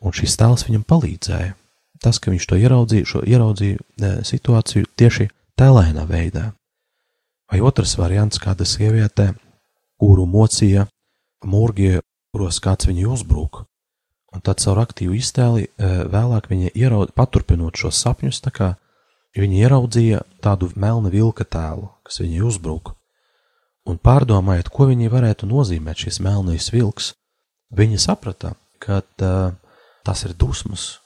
un 0.05 0.15
šis 0.15 0.37
tēls 0.39 0.67
viņam 0.69 0.85
palīdzēja. 0.89 1.55
Tas, 2.03 2.19
ka 2.19 2.33
viņš 2.35 2.49
to 2.51 2.59
ieraudzīja, 2.59 3.09
šo 3.09 3.23
ieraudzīja 3.23 3.79
e, 3.79 4.13
situāciju 4.27 4.89
tieši 4.99 5.29
tēlēnā 5.59 6.05
veidā. 6.09 6.51
Vai 7.53 7.61
otrs 7.63 7.95
variants, 8.01 8.41
kāda 8.43 8.67
sieviete, 8.67 9.31
kuru 10.01 10.27
mocīja 10.27 10.89
mūrgie, 11.47 12.01
kuros 12.35 12.59
kāds 12.65 12.89
viņu 12.91 13.13
uzbruk, 13.15 13.63
un 14.33 14.45
tad 14.45 14.63
caur 14.63 14.81
aktīvu 14.83 15.17
iztēli 15.19 15.67
e, 15.67 15.91
vēlāk 16.13 16.49
viņa 16.51 16.73
ieraudzīja, 16.75 17.17
paturpinot 17.17 17.79
šos 17.79 18.01
sapņus, 18.05 18.41
tā 18.45 18.53
kā 18.55 18.69
viņa 19.39 19.61
ieraudzīja 19.65 20.23
tādu 20.45 20.71
melnu 20.77 21.13
vilka 21.13 21.45
tēlu, 21.45 21.91
kas 22.07 22.21
viņai 22.23 22.43
uzbruk. 22.49 22.95
Un 23.89 23.99
pārdomājot, 23.99 24.71
ko 24.71 24.87
viņai 24.91 25.11
varētu 25.11 25.49
nozīmēt 25.51 26.05
šis 26.05 26.21
melnais 26.23 26.69
vilks, 26.71 27.15
viņa 27.75 27.99
saprata, 28.05 28.53
ka 28.83 29.01
uh, 29.03 29.55
tas 30.07 30.23
ir 30.29 30.37
dusmas, 30.39 31.01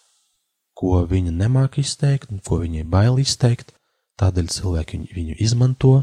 ko 0.76 1.00
viņa 1.08 1.32
nemāk 1.32 1.78
izteikt, 1.80 2.28
un 2.34 2.42
ko 2.44 2.60
viņai 2.60 2.84
bail 2.84 3.16
izteikt, 3.22 3.72
tādēļ 4.20 4.52
cilvēki 4.52 4.98
viņu, 4.98 5.08
viņu 5.16 5.38
izmanto, 5.46 5.94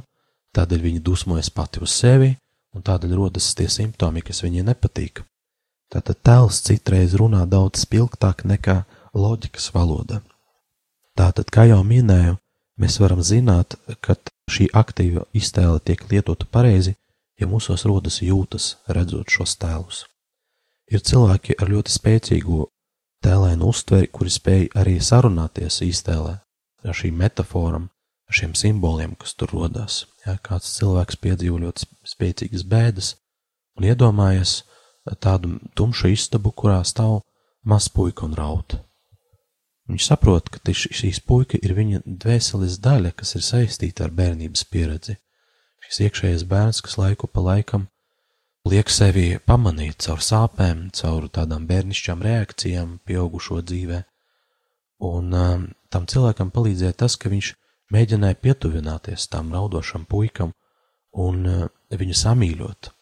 Tādēļ 0.54 0.84
viņa 0.86 1.02
dusmojas 1.02 1.50
pati 1.50 1.82
uz 1.82 1.94
sevi, 1.98 2.30
un 2.78 2.86
tādēļ 2.86 3.16
rodas 3.18 3.50
tie 3.58 3.66
simptomi, 3.70 4.22
kas 4.22 4.44
viņai 4.46 4.68
nepatīk. 4.68 5.24
Tātad 5.94 6.18
tēls 6.26 6.64
citreiz 6.66 7.14
runā 7.20 7.44
daudz 7.46 7.84
spilgtāk 7.86 8.48
nekā 8.50 8.80
loģikas 9.14 9.70
valoda. 9.76 10.24
Tātad, 11.14 11.52
kā 11.54 11.68
jau 11.70 11.84
minēju, 11.86 12.40
mēs 12.82 12.98
varam 12.98 13.22
zināt, 13.22 13.76
ka 14.02 14.16
šī 14.50 14.72
aktīva 14.74 15.28
iztēle 15.38 15.78
tiek 15.86 16.02
lietota 16.10 16.50
pareizi, 16.50 16.96
ja 17.38 17.46
mūsos 17.50 17.86
rodas 17.86 18.24
jūtas, 18.26 18.78
redzot 18.90 19.30
šos 19.30 19.54
tēlus. 19.62 20.04
Ir 20.90 21.06
cilvēki 21.06 21.60
ar 21.62 21.70
ļoti 21.70 21.94
spēcīgu 21.94 22.66
tēlēnu 23.24 23.70
uztveri, 23.70 24.10
kuri 24.10 24.34
spēj 24.34 24.66
arī 24.82 24.98
sarunāties 24.98 25.82
iztēlē 25.86 26.40
ar 26.84 26.98
šīm 26.98 27.22
metaforām, 27.22 27.88
ar 28.28 28.40
šiem 28.42 28.58
simboliem, 28.58 29.14
kas 29.20 29.38
tur 29.38 29.54
rodās. 29.54 30.04
Ja, 30.26 30.36
kāds 30.42 30.74
cilvēks 30.80 31.22
piedzīvo 31.22 31.62
ļoti 31.64 31.88
spēcīgas 32.10 32.66
bēdas 32.68 33.14
un 33.78 33.88
iedomājas 33.88 34.64
tādu 35.20 35.58
tumšu 35.76 36.14
istabu, 36.14 36.52
kurā 36.52 36.82
stāv 36.88 37.22
mazs 37.68 37.90
puika 37.94 38.26
un 38.28 38.36
raut. 38.38 38.78
Viņš 39.90 40.06
saprot, 40.08 40.48
ka 40.48 40.72
šīs 40.72 41.20
puika 41.28 41.60
ir 41.60 41.74
viņa 41.76 42.06
dvēseles 42.08 42.80
daļa, 42.84 43.12
kas 43.20 43.36
ir 43.36 43.44
saistīta 43.44 44.06
ar 44.08 44.14
bērnības 44.16 44.64
pieredzi. 44.72 45.18
Šis 45.84 46.06
iekšējais 46.06 46.46
bērns, 46.48 46.80
kas 46.86 46.96
laiku 46.98 47.28
pa 47.28 47.44
laikam 47.44 47.90
liek 48.70 48.88
sevi 48.88 49.26
pamanīt 49.44 50.00
caur 50.06 50.24
sāpēm, 50.24 50.88
caur 50.96 51.28
tādām 51.28 51.68
bērnišķām 51.68 52.24
reakcijām 52.24 52.98
pieaugušo 53.04 53.60
dzīvē. 53.60 54.00
Un 55.04 55.36
um, 55.36 55.68
tam 55.92 56.08
cilvēkam 56.08 56.54
palīdzēja 56.56 56.96
tas, 57.04 57.18
ka 57.20 57.32
viņš 57.34 57.52
mēģināja 57.92 58.40
pietuvināties 58.40 59.28
tam 59.28 59.52
raudošam 59.52 60.08
puikam 60.08 60.54
un 61.20 61.44
uh, 61.44 61.66
viņu 61.92 62.16
samīļot. 62.24 62.94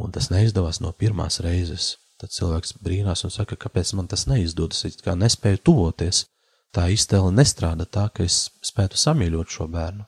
Un 0.00 0.12
tas 0.16 0.30
neizdevās 0.32 0.80
no 0.80 0.92
pirmās 0.96 1.40
reizes. 1.44 1.96
Tad 2.20 2.32
cilvēks 2.34 2.76
brīnās 2.84 3.24
un 3.24 3.32
saka, 3.32 3.56
kāpēc 3.56 3.94
man 3.96 4.08
tas 4.08 4.26
neizdodas, 4.28 4.84
it 4.88 5.00
kā 5.04 5.16
nespēju 5.16 5.62
tuvoties. 5.64 6.26
Tā 6.74 6.86
iztēle 6.92 7.32
nestrāda 7.34 7.86
tā, 7.86 8.06
ka 8.14 8.24
es 8.24 8.50
spētu 8.64 9.00
samīļot 9.00 9.56
šo 9.56 9.66
bērnu. 9.72 10.06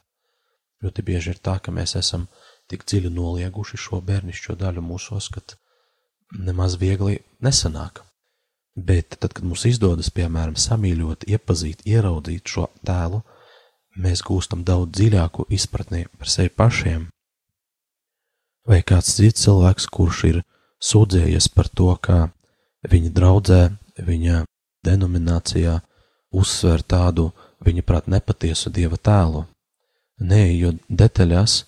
Ļoti 0.82 1.04
bieži 1.06 1.32
ir 1.32 1.40
tā, 1.42 1.56
ka 1.62 1.74
mēs 1.74 1.96
esam 1.98 2.26
tik 2.70 2.84
dziļi 2.88 3.10
nolieguši 3.14 3.80
šo 3.80 4.00
bērnišķo 4.06 4.56
daļu 4.60 4.84
mūsos, 4.84 5.28
ka 5.32 5.42
nemaz 6.38 6.78
viegli 6.80 7.18
nesanāk. 7.44 8.02
Bet 8.76 9.18
tad, 9.20 9.34
kad 9.36 9.44
mums 9.44 9.66
izdodas, 9.68 10.08
piemēram, 10.14 10.56
samīļot, 10.56 11.26
iepazīt, 11.28 11.84
ieraudzīt 11.88 12.48
šo 12.48 12.68
tēlu, 12.86 13.20
mēs 14.00 14.22
gūstam 14.24 14.62
daudz 14.64 14.96
dziļāku 14.96 15.50
izpratni 15.52 16.06
par 16.18 16.30
sevi 16.32 16.52
pašiem. 16.56 17.08
Vai 18.68 18.82
kāds 18.86 19.16
cits 19.16 19.42
cilvēks, 19.42 19.88
kurš 19.90 20.24
ir 20.28 20.42
sūdzējies 20.82 21.48
par 21.54 21.68
to, 21.68 21.90
ka 21.98 22.28
viņa 22.88 23.10
draudzē, 23.14 23.62
viņa 23.98 24.44
denominācijā 24.86 25.80
uzsver 26.34 26.82
tādu, 26.82 27.30
viņa 27.62 27.82
prāt, 27.86 28.08
nepatiesu 28.10 28.70
dieva 28.74 28.98
tēlu. 28.98 29.44
Nē, 30.22 30.44
jo 30.54 30.72
detaļās 30.88 31.64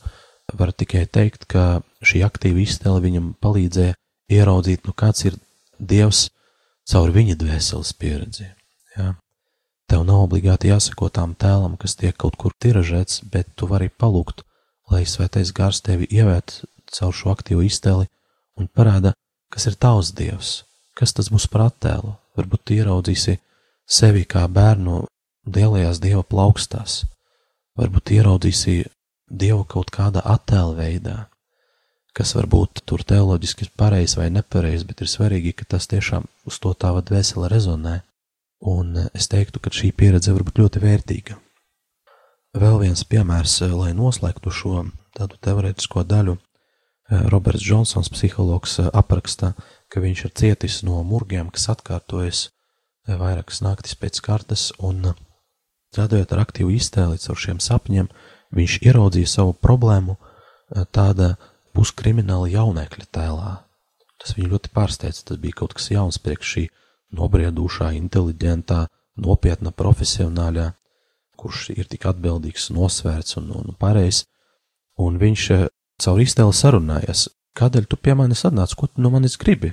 var 0.54 0.72
tikai 0.72 1.04
teikt, 1.10 1.48
ka 1.50 1.82
šī 2.04 2.22
aktīva 2.26 2.62
iztēle 2.62 3.02
viņam 3.02 3.32
palīdzēja 3.42 3.96
ieraudzīt, 4.34 4.86
nu 4.86 4.94
kāds 4.94 5.26
ir 5.26 5.38
dievs 5.78 6.28
caur 6.90 7.10
viņa 7.14 7.36
dvēseles 7.40 7.92
pieredzi. 7.98 8.48
Ja? 8.96 9.14
Tev 9.90 10.04
nav 10.06 10.28
obligāti 10.28 10.70
jāsako 10.70 11.10
tām 11.12 11.34
tēlam, 11.34 11.76
kas 11.80 11.96
tiek 11.98 12.16
kaut 12.16 12.38
kur 12.40 12.54
tiražēts, 12.60 13.24
bet 13.30 13.50
tu 13.58 13.68
vari 13.70 13.90
palūgt, 13.90 14.44
lai 14.92 15.04
svētais 15.08 15.52
gars 15.56 15.82
tevi 15.84 16.08
ievērt 16.12 16.62
caur 16.94 17.14
šo 17.14 17.32
aktīvu 17.34 17.64
iztēli 17.66 18.08
un 18.60 18.68
parāda, 18.68 19.14
kas 19.52 19.66
ir 19.70 19.78
tavs 19.80 20.12
dievs, 20.16 20.62
kas 20.98 21.14
tas 21.16 21.30
būs 21.32 21.48
par 21.50 21.68
attēlu. 21.68 22.14
Varbūt 22.34 22.74
ieraudzīsi 22.74 23.36
sevi 23.86 24.24
kā 24.26 24.46
bērnu 24.50 25.04
lielajās 25.46 26.00
dieva 26.02 26.24
plaukstās, 26.26 27.04
varbūt 27.78 28.14
ieraudzīsi 28.16 28.82
dievu 29.30 29.64
kaut 29.68 29.92
kādā 29.94 30.22
attēla 30.34 30.74
veidā, 30.78 31.16
kas 32.14 32.34
varbūt 32.38 32.84
tur 32.88 33.02
teoloģiski 33.06 33.66
ir 33.66 33.72
pareizs 33.78 34.16
vai 34.18 34.30
nepareizs, 34.34 34.86
bet 34.88 35.02
ir 35.02 35.10
svarīgi, 35.10 35.54
ka 35.58 35.66
tas 35.76 35.88
tiešām 35.90 36.26
uz 36.48 36.58
to 36.62 36.74
tā 36.74 36.92
dvēsele 36.94 37.50
rezonē. 37.50 38.00
Un 38.64 38.94
es 39.12 39.28
teiktu, 39.28 39.60
ka 39.60 39.68
šī 39.74 39.90
pieredze 39.92 40.32
var 40.32 40.44
būt 40.46 40.62
ļoti 40.62 40.80
vērtīga. 40.80 41.34
Vēl 42.56 42.78
viens 42.80 43.02
piemērs, 43.04 43.58
lai 43.74 43.90
noslēgtu 43.92 44.52
šo 44.54 44.84
tādu 45.12 45.36
teorētisko 45.42 46.04
daļu, 46.08 46.38
Roberts 47.10 47.62
Džonsons, 47.62 48.08
psihologs, 48.08 48.78
apraksta, 48.92 49.52
ka 49.92 50.00
viņš 50.00 50.24
ir 50.24 50.32
cietis 50.40 50.80
no 50.86 51.02
murgiem, 51.04 51.50
kas 51.52 51.68
atkārtojas 51.74 52.48
vairākas 53.04 53.60
naktis 53.60 53.96
pēc 54.00 54.20
kārtas, 54.24 54.70
un 54.80 55.12
strādājot 55.92 56.32
ar 56.32 56.44
aktīvu 56.46 56.72
iztēli 56.74 57.20
caur 57.20 57.40
šiem 57.40 57.60
sapņiem, 57.60 58.08
viņš 58.56 58.78
ieraudzīja 58.88 59.30
savu 59.30 59.52
problēmu 59.52 60.16
tāda 60.96 61.34
puskrimināla 61.76 62.48
jaunekļa 62.54 63.06
tēlā. 63.12 63.52
Tas 64.22 64.32
viņu 64.38 64.54
ļoti 64.54 64.72
pārsteidz, 64.72 65.20
tas 65.28 65.40
bija 65.42 65.60
kaut 65.60 65.76
kas 65.76 65.90
jauns 65.92 66.18
priekš 66.22 66.54
šī 66.54 66.64
nobriedušā, 67.14 67.92
inteliģentā, 67.98 68.86
nopietna 69.20 69.74
profesionāļā, 69.76 70.70
kurš 71.36 71.68
ir 71.74 71.90
tik 71.90 72.06
atbildīgs, 72.08 72.70
nosvērts 72.72 73.36
un, 73.42 73.50
un 73.52 73.76
pareizs, 73.78 74.24
un 74.96 75.18
viņš 75.20 75.50
caur 76.04 76.20
iztēli 76.20 76.54
sarunājas, 76.54 77.28
kādēļ 77.58 77.88
tu 77.88 77.96
pie 77.96 78.14
manis 78.18 78.44
atnāc, 78.44 78.74
ko 78.76 78.90
tu 78.90 79.02
no 79.04 79.12
manis 79.14 79.38
gribi? 79.40 79.72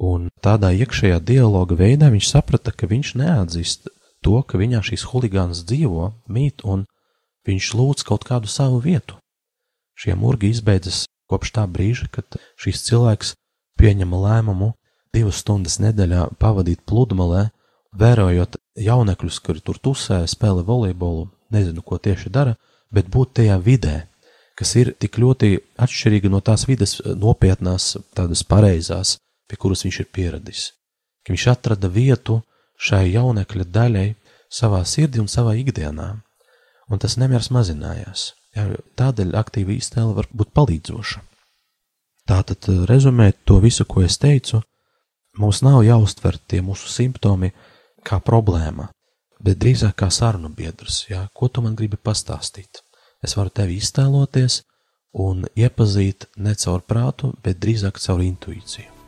Un 0.00 0.30
tādā 0.42 0.72
iekšējā 0.72 1.20
dialoga 1.28 1.76
veidā 1.76 2.08
viņš 2.12 2.30
saprata, 2.32 2.72
ka 2.72 2.88
viņš 2.90 3.14
neatzīst 3.20 3.90
to, 4.24 4.40
ka 4.42 4.58
viņā 4.60 4.80
šīs 4.88 5.04
huligāns 5.12 5.62
dzīvo, 5.68 6.10
mīt, 6.32 6.64
un 6.64 6.86
viņš 7.48 7.72
lūdz 7.76 8.06
kaut 8.08 8.24
kādu 8.28 8.48
savu 8.48 8.80
vietu. 8.84 9.18
Šie 9.96 10.16
murgi 10.16 10.50
izbeidzas 10.54 11.04
kopš 11.30 11.52
tā 11.56 11.66
brīža, 11.68 12.08
kad 12.12 12.40
šīs 12.60 12.84
cilvēks 12.88 13.34
pieņema 13.80 14.24
lēmumu 14.24 14.72
divas 15.14 15.42
stundas 15.44 15.78
nedēļā 15.82 16.30
pavadīt 16.40 16.82
pludmalē, 16.88 17.48
vērojot 18.00 18.56
jaunekļus, 18.80 19.40
kuri 19.44 19.62
tur 19.64 19.78
tusē, 19.82 20.22
spēlē 20.30 20.64
volejbolu, 20.66 21.28
nezinu, 21.52 21.82
ko 21.82 21.98
tieši 21.98 22.32
dara, 22.32 22.56
bet 22.94 23.10
būt 23.12 23.34
tajā 23.40 23.58
vidē, 23.62 23.96
kas 24.60 24.74
ir 24.76 24.92
tik 25.00 25.16
ļoti 25.22 25.54
atšķirīga 25.80 26.28
no 26.28 26.42
tās 26.44 26.66
vides 26.68 26.98
nopietnās, 27.00 27.94
tādas 28.16 28.42
pareizās, 28.44 29.16
pie 29.48 29.56
kuras 29.56 29.86
viņš 29.86 30.00
ir 30.02 30.08
pieradis. 30.12 30.64
Ka 31.24 31.32
viņš 31.32 31.46
atrada 31.54 31.88
vietu 31.88 32.42
šai 32.80 33.06
jaunekļa 33.14 33.66
daļai 33.72 34.08
savā 34.52 34.82
sirdī 34.84 35.22
un 35.22 35.30
savā 35.32 35.54
ikdienā, 35.60 36.10
un 36.90 37.00
tas 37.00 37.16
nemērs 37.20 37.48
mazinājās. 37.54 38.32
Jā, 38.56 38.66
tādēļ 38.98 39.32
aktīva 39.38 39.76
iztēle 39.76 40.12
var 40.16 40.28
būt 40.34 40.52
palīdzoša. 40.58 41.22
Tātad, 42.28 42.68
eh, 42.68 42.84
rezumēt 42.90 43.40
to 43.46 43.60
visu, 43.62 43.86
ko 43.86 44.02
es 44.02 44.18
teicu, 44.18 44.62
mums 45.38 45.62
nav 45.62 45.80
jāuztver 45.86 46.38
tie 46.46 46.60
mūsu 46.60 46.90
simptomi 46.90 47.52
kā 48.04 48.20
problēma, 48.20 48.90
bet 49.40 49.58
drīzāk 49.58 49.94
kā 49.94 50.10
sarunu 50.10 50.50
biedrs. 50.50 51.06
Jā, 51.08 51.28
ko 51.34 51.48
tu 51.48 51.62
man 51.62 51.74
gribi 51.74 51.96
pastāstīt? 51.96 52.82
Es 53.24 53.36
varu 53.36 53.52
tevi 53.52 53.76
iztēloties 53.80 54.62
un 55.26 55.44
iepazīt 55.58 56.28
ne 56.38 56.54
caur 56.54 56.86
prātu, 56.86 57.34
bet 57.44 57.60
drīzāk 57.60 58.00
caur 58.00 58.24
intuīciju. 58.24 58.99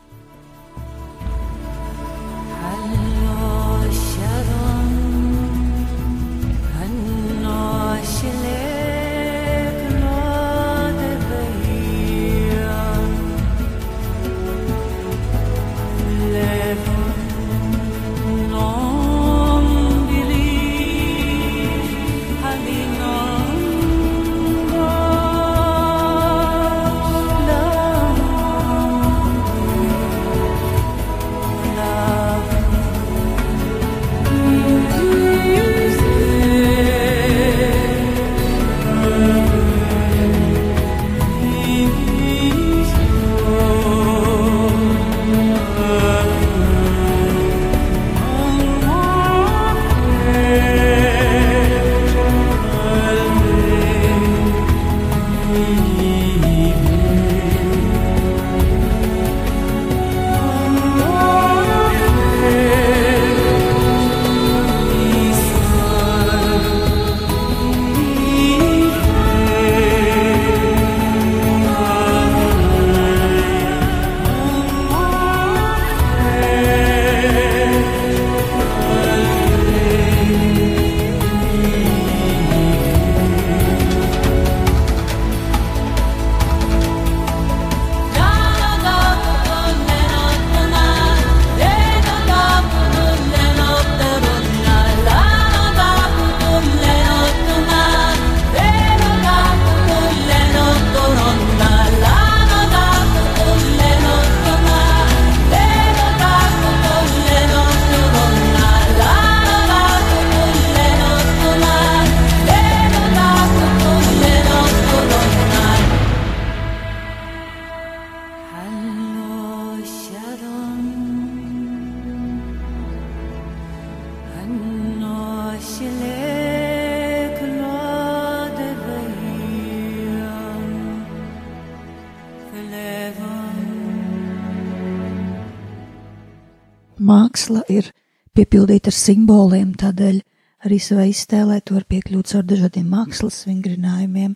Māksla 136.99 137.63
ir 137.71 137.89
piepildīta 138.35 138.91
ar 138.91 138.97
simboliem, 138.97 139.73
tādēļ 139.79 140.21
arī 140.67 140.79
savā 140.81 141.05
iztēlē 141.09 141.59
tu 141.61 141.77
vari 141.77 141.89
piekļūt 141.95 142.31
caur 142.31 142.47
dažādiem 142.47 142.87
mākslas 142.89 143.43
vingrinājumiem. 143.47 144.35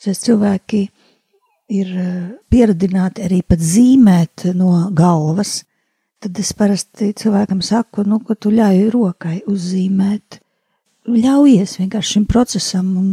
Šeit 0.00 0.20
cilvēki 0.24 0.82
ir 1.72 1.92
eh, 1.96 2.30
pieradināti 2.52 3.24
arī 3.24 3.40
pat 3.46 3.62
zīmēt 3.62 4.50
no 4.58 4.90
galvas, 4.96 5.62
tad 6.20 6.38
es 6.40 6.52
parasti 6.56 7.12
cilvēkam 7.16 7.60
saku, 7.64 8.04
nu, 8.08 8.20
ka 8.24 8.36
tu 8.36 8.52
ļauj 8.54 8.88
rokai 8.92 9.42
uzzīmēt. 9.50 10.40
Ļaujies 11.04 11.78
vienkārši 11.82 12.16
šim 12.16 12.24
procesam, 12.28 12.94
un 12.96 13.10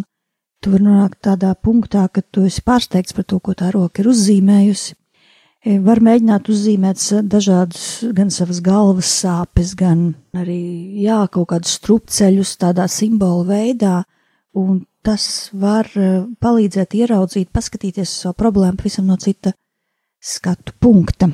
tu 0.64 0.72
vari 0.72 0.86
nonākt 0.86 1.20
tādā 1.28 1.52
punktā, 1.56 2.06
ka 2.08 2.24
tu 2.24 2.46
esi 2.48 2.64
pārsteigts 2.64 3.16
par 3.18 3.28
to, 3.28 3.42
ko 3.44 3.56
tā 3.58 3.72
roka 3.74 4.04
ir 4.04 4.12
uzzīmējusi. 4.12 4.96
E, 5.62 5.76
var 5.78 6.00
mēģināt 6.02 6.50
uzzīmēt 6.50 7.04
dažādus, 7.30 7.84
gan 8.18 8.32
savas 8.34 8.64
galvas 8.66 9.12
sāpes, 9.22 9.76
gan 9.78 10.08
arī, 10.34 10.62
jā, 11.04 11.20
kaut 11.30 11.52
kādus 11.52 11.76
strupceļus 11.78 12.56
tādā 12.64 12.88
simbolu 12.90 13.46
veidā, 13.52 14.00
un 14.58 14.82
tas 15.06 15.52
var 15.54 15.90
e, 15.94 16.10
palīdzēt 16.42 16.98
ieraudzīt, 16.98 17.52
paskatīties 17.54 18.16
savu 18.24 18.40
problēmu 18.42 18.82
pavisam 18.82 19.06
no 19.10 19.20
cita 19.22 19.54
skatu 20.22 20.74
punkta. 20.82 21.30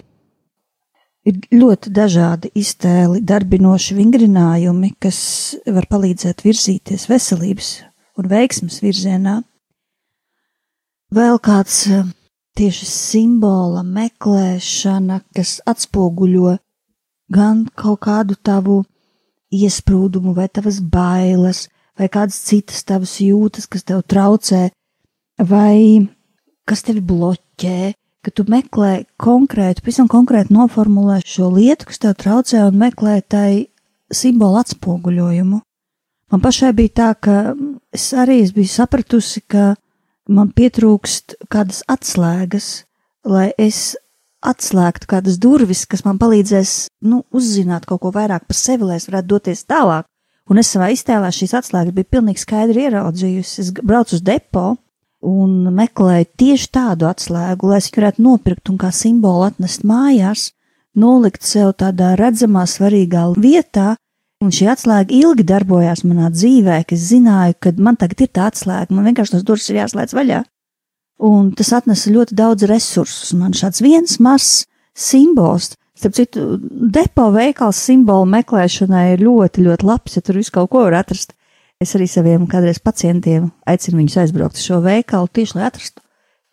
Ir 1.27 1.39
ļoti 1.51 1.91
dažādi 1.91 2.51
iztēli, 2.55 3.23
darbinoši 3.27 3.95
vingrinājumi, 3.97 4.93
kas 4.99 5.19
var 5.71 5.87
palīdzēt 5.91 6.43
virzīties 6.43 7.07
veselības 7.11 7.71
un 8.19 8.29
veiksmas 8.31 8.79
virzienā. 8.83 9.41
Vēl 11.15 11.39
kāds 11.43 11.81
eh, 11.91 12.07
tieši 12.57 12.87
simbola 12.89 13.83
meklēšana, 13.85 15.21
kas 15.35 15.59
atspoguļo 15.69 16.57
gan 17.33 17.65
kaut 17.77 18.01
kādu 18.07 18.37
tavu 18.41 18.81
iesprūdumu, 19.53 20.33
vai 20.35 20.47
tavas 20.49 20.79
bailes, 20.81 21.67
vai 21.97 22.09
kādas 22.11 22.39
citas 22.47 22.83
tavas 22.87 23.17
jūtas, 23.23 23.67
kas 23.69 23.85
tev 23.87 24.03
traucē, 24.09 24.67
vai 25.39 26.07
kas 26.67 26.83
tevi 26.87 27.01
bloķē, 27.01 27.93
ka 28.25 28.33
tu 28.33 28.43
meklē 28.49 29.05
konkrētu, 29.21 29.83
pavisam 29.85 30.09
konkrēti 30.11 30.55
noformulē 30.55 31.21
šo 31.25 31.51
lietu, 31.55 31.87
kas 31.87 32.01
tev 32.03 32.17
traucē, 32.19 32.65
un 32.67 32.79
meklē 32.81 33.21
tai 33.23 33.67
simbolu 34.11 34.59
atspoguļojumu. 34.63 35.61
Man 36.31 36.43
pašai 36.43 36.73
bija 36.75 36.95
tā, 36.99 37.09
ka 37.15 37.35
es 37.95 38.09
arī 38.11 38.41
es 38.43 38.51
biju 38.55 38.67
sapratusi, 38.67 39.45
ka 39.47 39.75
man 40.27 40.51
pietrūkst 40.55 41.37
kādas 41.51 41.83
atslēgas, 41.89 42.85
lai 43.27 43.49
es 43.57 43.95
atslēgtu 44.45 45.09
kādas 45.09 45.39
durvis, 45.41 45.85
kas 45.89 46.03
man 46.05 46.19
palīdzēs, 46.21 46.87
nu, 47.09 47.23
uzzināt 47.35 47.87
kaut 47.89 48.03
ko 48.03 48.11
vairāk 48.15 48.45
par 48.47 48.57
sevi, 48.57 48.87
lai 48.87 48.99
es 49.01 49.07
varētu 49.09 49.31
doties 49.33 49.65
tālāk. 49.67 50.07
Un 50.47 50.61
es 50.61 50.69
savā 50.71 50.91
iztēlē 50.93 51.29
šīs 51.33 51.57
atslēgas 51.59 51.95
biju 51.95 52.07
pilnīgi 52.15 52.43
skaidri 52.43 52.85
ieraudzījusi. 52.87 53.63
Es 53.65 53.71
braucu 53.81 54.15
uz 54.15 54.23
depo 54.23 54.77
un 55.27 55.73
meklēju 55.75 56.29
tieši 56.39 56.69
tādu 56.77 57.09
atslēgu, 57.09 57.67
lai 57.67 57.81
es 57.81 57.89
viņu 57.89 58.01
varētu 58.01 58.23
nopirkt 58.23 58.71
un 58.71 58.77
kā 58.79 58.93
simbolu 58.95 59.47
atnest 59.49 59.83
mājās, 59.87 60.51
nolikt 60.95 61.43
sev 61.43 61.73
tādā 61.81 62.13
redzamā, 62.19 62.63
svarīgā 62.69 63.27
vietā. 63.35 63.95
Un 64.43 64.51
šī 64.53 64.67
atslēga 64.69 65.15
ilgi 65.17 65.43
darbojās 65.49 66.03
manā 66.05 66.29
dzīvē, 66.29 66.83
ka 66.85 66.93
es 66.93 67.07
zināju, 67.09 67.57
ka 67.59 67.73
man 67.81 67.97
tagad 67.97 68.21
ir 68.21 68.29
tā 68.29 68.51
atslēga, 68.51 68.93
man 68.93 69.09
vienkārši 69.09 69.37
tas 69.37 69.47
durvis 69.47 69.71
ir 69.71 69.81
jāslēdz 69.81 70.13
vaļā 70.13 70.43
un 71.23 71.51
tas 71.57 71.71
atnesa 71.75 72.11
ļoti 72.13 72.37
daudz 72.37 72.67
resursus. 72.69 73.33
Man 73.37 73.55
šāds 73.57 73.81
viens 73.83 74.17
mazs 74.23 74.67
simbols, 74.97 75.73
starp 75.97 76.17
citu, 76.17 76.57
depo 76.93 77.29
veikals 77.33 77.79
simbolu 77.89 78.27
meklēšanai 78.29 79.13
ir 79.15 79.25
ļoti, 79.25 79.65
ļoti 79.67 79.87
labs, 79.87 80.17
ja 80.17 80.25
tur 80.25 80.39
visu 80.39 80.53
kaut 80.53 80.71
ko 80.73 80.85
var 80.87 80.99
atrast. 81.01 81.33
Es 81.81 81.93
arī 81.93 82.07
saviem 82.09 82.47
kādreiz 82.49 82.79
pacientiem 82.81 83.51
aicinu 83.69 83.99
viņus 83.99 84.17
aizbraukt 84.23 84.57
uz 84.57 84.65
šo 84.65 84.79
veikalu 84.81 85.29
tieši, 85.29 85.57
lai 85.57 85.67
atrastu 85.69 86.01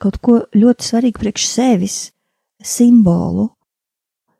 kaut 0.03 0.18
ko 0.20 0.40
ļoti 0.53 0.85
svarīgu 0.85 1.20
priekš 1.23 1.47
sevis- 1.49 1.97
simbolu. 2.77 3.49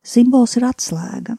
Simbols 0.05 0.57
ir 0.57 0.67
atslēga. 0.67 1.37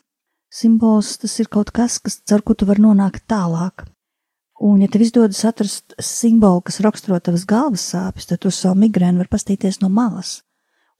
Simbols 0.57 1.19
tas 1.21 1.35
ir 1.43 1.51
kaut 1.53 1.69
kas, 1.77 1.99
kas, 2.01 2.23
caur 2.25 2.41
ko 2.47 2.55
tu 2.57 2.65
vari 2.69 2.81
nonākt 2.81 3.27
tālāk. 3.29 3.85
Un, 4.65 4.81
ja 4.81 4.89
tev 4.89 5.03
izdodas 5.05 5.43
atrast 5.45 5.93
simbolu, 6.01 6.63
kas 6.65 6.81
raksturo 6.85 7.19
tavas 7.21 7.45
galvas 7.49 7.85
sāpes, 7.93 8.25
tad 8.31 8.41
tu 8.41 8.53
savu 8.55 8.79
migrēnu 8.87 9.21
var 9.21 9.29
pastīties 9.29 9.83
no 9.83 9.91
malas, 9.93 10.39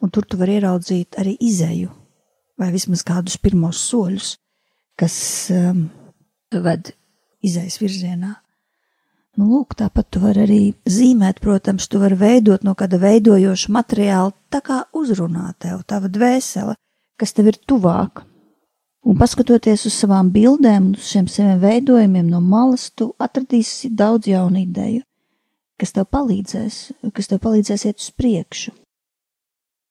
un 0.05 0.13
tur 0.13 0.27
tu 0.29 0.37
vari 0.37 0.59
ieraudzīt 0.59 1.17
arī 1.23 1.39
izēju, 1.41 1.89
vai 2.61 2.69
vismaz 2.75 3.07
kādus 3.07 3.39
pirmos 3.41 3.81
soļus, 3.89 4.35
kas 5.01 5.17
um, 5.57 5.87
ved 6.53 6.93
izējas 7.41 7.81
virzienā. 7.81 8.35
Nu, 9.41 9.49
lūk, 9.49 9.73
tāpat 9.81 10.13
tu 10.13 10.21
vari 10.21 10.45
arī 10.45 10.63
zīmēt, 10.85 11.41
protams, 11.45 11.89
tu 11.89 12.01
vari 12.01 12.17
veidot 12.21 12.65
no 12.65 12.77
kāda 12.77 13.01
veidojoša 13.01 13.73
materiāla, 13.73 14.37
tā 14.53 14.61
kā 14.65 14.83
uzrunā 14.97 15.51
tev, 15.61 15.81
tava 15.89 16.13
dvēsele, 16.13 16.77
kas 17.21 17.37
tev 17.37 17.53
ir 17.53 17.61
tuvāk, 17.69 18.27
Un 19.07 19.15
paskatoties 19.15 19.85
uz 19.87 19.95
savām 19.95 20.33
bildēm, 20.35 20.91
uz 20.99 21.11
šiem 21.13 21.29
saviem 21.31 21.61
veidojumiem 21.63 22.27
no 22.27 22.41
malas, 22.43 22.89
tu 22.91 23.13
atradīsi 23.23 23.93
daudz 23.95 24.27
jaunu 24.27 24.65
ideju, 24.65 25.05
kas 25.79 25.95
tev 25.95 26.09
palīdzēs, 26.11 26.79
kas 27.15 27.31
tev 27.31 27.39
palīdzēs 27.45 27.87
iet 27.87 28.03
uz 28.03 28.09
priekšu. 28.19 28.73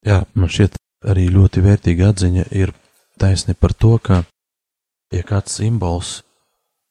Jā, 0.05 0.25
man 0.35 0.51
šķiet 0.51 0.75
arī 1.07 1.29
ļoti 1.31 1.63
vērtīga 1.63 2.09
atziņa 2.11 2.43
ir 2.59 2.73
taisni 3.21 3.55
par 3.55 3.73
to, 3.73 3.95
ka, 4.03 4.23
ja 5.15 5.23
kāds 5.23 5.55
simbols 5.61 6.17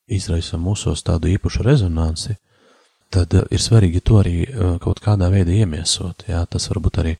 izraisa 0.08 0.56
mūsos 0.56 1.04
tādu 1.04 1.28
īpašu 1.34 1.64
rezonanci, 1.66 2.38
tad 3.12 3.36
ir 3.36 3.60
svarīgi 3.60 4.00
to 4.00 4.22
arī 4.22 4.38
uh, 4.46 4.78
kaut 4.80 5.04
kādā 5.04 5.28
veidā 5.32 5.52
iemiesot. 5.60 6.24
Jā, 6.28 6.40
tas 6.48 6.70
varbūt 6.72 7.02
arī 7.04 7.14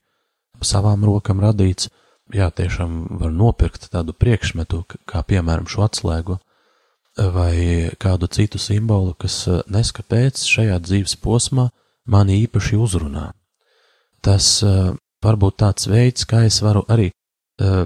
savām 0.65 1.05
rokām 1.05 1.45
radīts, 1.45 1.91
jā, 2.33 2.49
tiešām 2.49 3.19
var 3.21 3.31
nopirkt 3.33 3.89
tādu 3.93 4.15
priekšmetu, 4.17 4.83
kā 5.05 5.21
piemēram 5.27 5.67
šo 5.69 5.85
atslēgu, 5.85 6.39
vai 7.15 7.91
kādu 7.99 8.27
citu 8.27 8.59
simbolu, 8.59 9.13
kas 9.13 9.45
eh, 9.47 9.61
neskapēc 9.71 10.41
šajā 10.43 10.79
dzīves 10.83 11.15
posmā 11.23 11.69
mani 12.05 12.41
īpaši 12.43 12.77
uzrunā. 12.77 13.31
Tas 14.25 14.45
uh, 14.65 14.95
var 15.21 15.35
būt 15.37 15.59
tāds 15.61 15.85
veids, 15.85 16.25
kā 16.25 16.43
es 16.47 16.57
varu 16.65 16.81
arī 16.89 17.11
uh, 17.11 17.85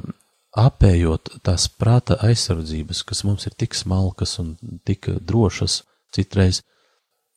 apējot 0.56 1.34
tās 1.43 1.67
prāta 1.67 2.15
aizsardzības, 2.23 3.04
kas 3.04 3.23
mums 3.28 3.47
ir 3.47 3.56
tik 3.60 3.75
smalkas 3.75 4.38
un 4.39 4.54
tik 4.88 5.10
drošas, 5.19 5.82
citreiz 6.15 6.62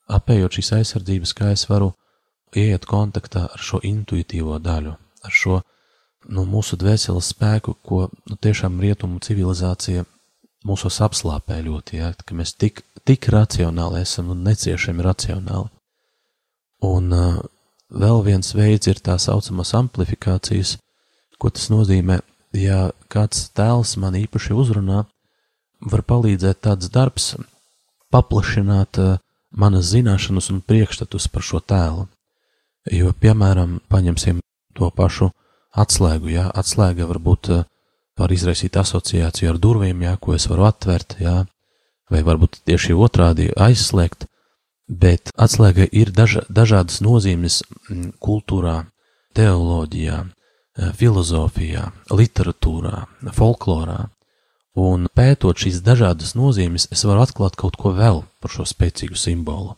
apējot 0.07 0.59
šīs 0.59 0.73
aizsardzības, 0.79 1.35
kā 1.35 1.51
es 1.55 1.67
varu 1.71 1.93
ieiet 2.55 2.87
kontaktā 2.87 3.49
ar 3.51 3.63
šo 3.63 3.83
intuitīvo 3.87 4.59
daļu, 4.63 4.95
ar 4.95 5.35
šo 5.35 5.61
no 6.29 6.45
mūsu 6.49 6.79
dvēseles 6.81 7.33
spēku, 7.33 7.75
ko 7.83 8.07
nu, 8.29 8.37
tiešām 8.37 8.81
rietumu 8.83 9.21
civilizācija 9.23 10.05
mūsos 10.67 11.01
apslāpē 11.03 11.59
ļoti, 11.65 11.99
ja, 11.99 12.13
ka 12.15 12.37
mēs 12.39 12.55
tik, 12.55 12.85
tik 13.07 13.29
racionāli 13.33 14.03
esam 14.03 14.31
un 14.35 14.45
neciešami 14.47 15.05
racionāli. 15.05 15.71
Un 16.87 17.11
uh, 17.15 17.41
vēl 17.91 18.23
viens 18.27 18.55
veids 18.55 18.91
ir 18.91 19.03
tā 19.03 19.19
saucamās 19.23 19.75
amplifikācijas, 19.79 20.77
ko 21.39 21.51
tas 21.51 21.69
nozīmē, 21.73 22.21
ja 22.55 22.93
kāds 23.11 23.49
tēls 23.57 23.97
man 23.99 24.19
īpaši 24.19 24.55
uzrunā, 24.55 25.05
var 25.83 26.05
palīdzēt 26.07 26.63
tāds 26.63 26.91
darbs 26.95 27.33
paplašināt 28.15 28.99
uh, 29.03 29.19
manas 29.51 29.91
zināšanas 29.93 30.51
un 30.55 30.63
priekšstatus 30.63 31.29
par 31.29 31.47
šo 31.47 31.61
tēlu. 31.61 32.07
Jo, 32.91 33.13
piemēram, 33.15 33.79
paņemsim 33.91 34.41
to 34.75 34.89
pašu 34.95 35.31
atslēgu, 35.73 36.33
jā, 36.33 36.49
atslēga 36.55 37.09
varbūt 37.11 37.51
eh, 37.53 37.65
var 38.19 38.35
izraisīt 38.35 38.77
asociāciju 38.77 39.53
ar 39.53 39.59
durvīm, 39.63 40.05
jā, 40.05 40.17
ko 40.21 40.37
es 40.37 40.47
varu 40.51 40.67
atvērt, 40.69 41.17
jā, 41.23 41.43
vai 42.13 42.23
varbūt 42.27 42.63
tieši 42.69 42.95
otrādi 42.95 43.51
aizslēgt, 43.57 44.27
bet 44.89 45.33
atslēga 45.41 45.87
ir 45.89 46.13
daža, 46.13 46.45
dažādas 46.53 47.01
nozīmes 47.05 47.63
mm, 47.89 48.17
kultūrā, 48.23 48.83
teoloģijā, 49.37 50.19
eh, 50.25 50.91
filozofijā, 50.99 51.87
literatūrā, 52.13 53.07
folklorā, 53.33 54.01
un 54.77 55.09
pētot 55.13 55.57
šīs 55.65 55.81
dažādas 55.85 56.35
nozīmes, 56.37 56.89
es 56.93 57.05
varu 57.09 57.25
atklāt 57.25 57.57
kaut 57.61 57.77
ko 57.81 57.95
vēl 57.97 58.23
par 58.41 58.53
šo 58.53 58.69
spēcīgu 58.69 59.17
simbolu. 59.17 59.77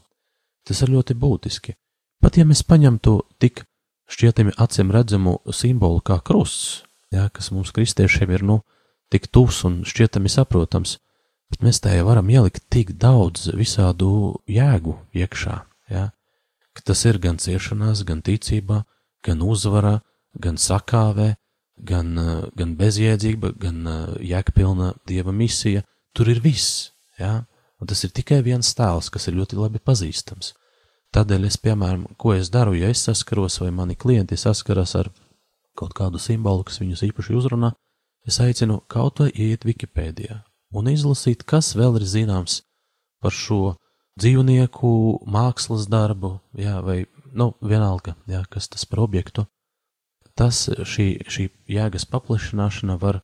Tas 0.64 0.80
ir 0.82 0.94
ļoti 0.94 1.14
būtiski. 1.18 1.74
Pat 2.22 2.38
ja 2.38 2.46
mēs 2.48 2.62
paņemtu 2.64 3.18
tik 3.42 3.66
šķietami 4.10 4.54
acīm 4.60 4.92
redzamu 4.94 5.38
simbolu 5.52 6.02
kā 6.04 6.18
krusts, 6.24 6.84
ja, 7.14 7.28
kas 7.32 7.50
mums 7.54 7.72
kristiešiem 7.74 8.32
ir 8.34 8.44
nu, 8.44 8.60
tik 9.12 9.28
tuvs 9.32 9.62
un 9.68 9.82
šķietami 9.86 10.32
saprotams, 10.32 10.98
bet 11.52 11.64
mēs 11.64 11.80
tajā 11.84 12.04
varam 12.06 12.28
ielikt 12.32 12.66
tik 12.72 12.94
daudz 13.00 13.50
visādu 13.56 14.40
jēgu 14.50 14.96
iekšā, 15.16 15.56
ja, 15.94 16.10
ka 16.74 16.84
tas 16.90 17.04
ir 17.08 17.20
gan 17.22 17.38
ciešanās, 17.40 18.04
gan 18.08 18.24
ticībā, 18.24 18.82
gan 19.24 19.44
uzvarā, 19.44 20.00
gan 20.34 20.58
sakāvē, 20.60 21.34
gan, 21.78 22.12
gan 22.58 22.74
bezjēdzība, 22.78 23.54
gan 23.60 23.86
jēgpilna 24.20 24.94
dieva 25.08 25.32
misija, 25.32 25.84
tur 26.14 26.30
ir 26.30 26.42
viss, 26.44 26.90
ja, 27.18 27.44
un 27.80 27.90
tas 27.90 28.04
ir 28.06 28.12
tikai 28.14 28.42
viens 28.46 28.74
tēls, 28.76 29.10
kas 29.10 29.30
ir 29.30 29.40
ļoti 29.40 29.60
labi 29.60 29.82
pazīstams– 29.82 30.52
Tādēļ 31.14 31.46
es, 31.46 31.56
piemēram, 31.62 32.08
ko 32.18 32.32
es 32.34 32.50
daru, 32.50 32.74
ja 32.74 32.88
es 32.90 33.04
saskaros 33.06 33.60
vai 33.62 33.70
mani 33.70 33.94
klienti 33.94 34.38
saskaras 34.40 34.96
ar 34.98 35.12
kaut 35.78 35.94
kādu 35.94 36.18
simbolu, 36.18 36.64
kas 36.66 36.80
viņus 36.82 37.04
īpaši 37.06 37.36
uzrunā, 37.38 37.70
es 38.26 38.40
aicinu 38.42 38.80
kaut 38.90 39.22
vai 39.22 39.30
iet 39.30 39.66
Wikipēdijā 39.68 40.40
un 40.74 40.90
izlasīt, 40.90 41.46
kas 41.46 41.74
vēl 41.78 42.00
ir 42.00 42.06
zināms 42.10 42.62
par 43.22 43.34
šo 43.34 43.76
dzīvnieku 44.18 44.92
mākslas 45.30 45.86
darbu, 45.90 46.38
jā, 46.58 46.78
vai, 46.82 47.04
nu, 47.30 47.52
vienalga, 47.62 48.16
jā, 48.30 48.42
kas 48.50 48.70
tas 48.70 48.86
par 48.86 49.04
objektu. 49.06 49.46
Tas 50.34 50.66
šī, 50.66 51.08
šī 51.30 51.50
jēgas 51.70 52.08
paplašināšana 52.10 52.98
var 52.98 53.22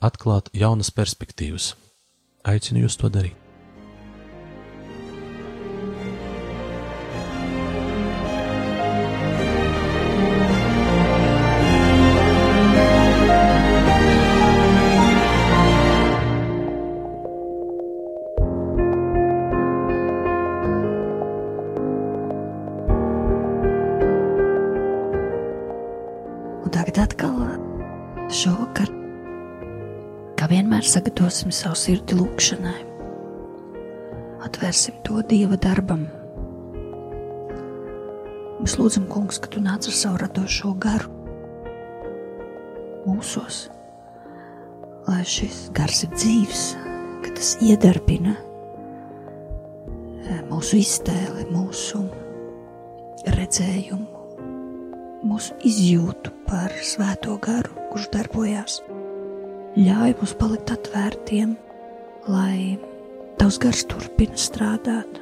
atklāt 0.00 0.48
jaunas 0.56 0.92
perspektīvas. 0.92 1.74
Aicinu 2.48 2.86
jūs 2.86 2.96
to 3.00 3.12
darīt. 3.12 3.45
Sagatavosim 31.26 31.50
savu 31.52 31.74
sirdi 31.74 32.14
lūgšanai. 32.14 32.84
Atvērsim 34.46 34.94
to 35.02 35.22
Dieva 35.26 35.56
darbam. 35.58 36.06
Mēs 38.60 38.76
lūdzam, 38.78 39.08
Kungs, 39.10 39.40
ka 39.42 39.50
Tu 39.50 39.60
nāc 39.60 39.88
ar 39.88 39.94
savu 39.94 40.20
radošo 40.22 40.74
garu 40.78 41.10
mūsos, 43.06 43.68
lai 45.06 45.24
šis 45.24 45.70
gars 45.74 46.04
ir 46.04 46.10
dzīves, 46.14 46.62
ka 47.22 47.34
tas 47.34 47.56
iedarbina 47.62 48.34
eh, 50.26 50.42
mūsu 50.50 50.78
iztēli, 50.78 51.46
mūsu 51.50 52.02
redzējumu, 53.26 54.06
mūsu 55.26 55.54
izjūtu 55.62 56.34
par 56.46 56.74
svēto 56.82 57.38
garu, 57.38 57.74
kurš 57.90 58.10
darbojās. 58.14 58.82
Ļauj 59.76 60.14
mums 60.16 60.30
palikt 60.40 60.70
atvērtiem, 60.72 61.50
lai 62.32 62.78
tavs 63.36 63.58
gars 63.60 63.82
turpina 63.84 64.38
strādāt, 64.40 65.18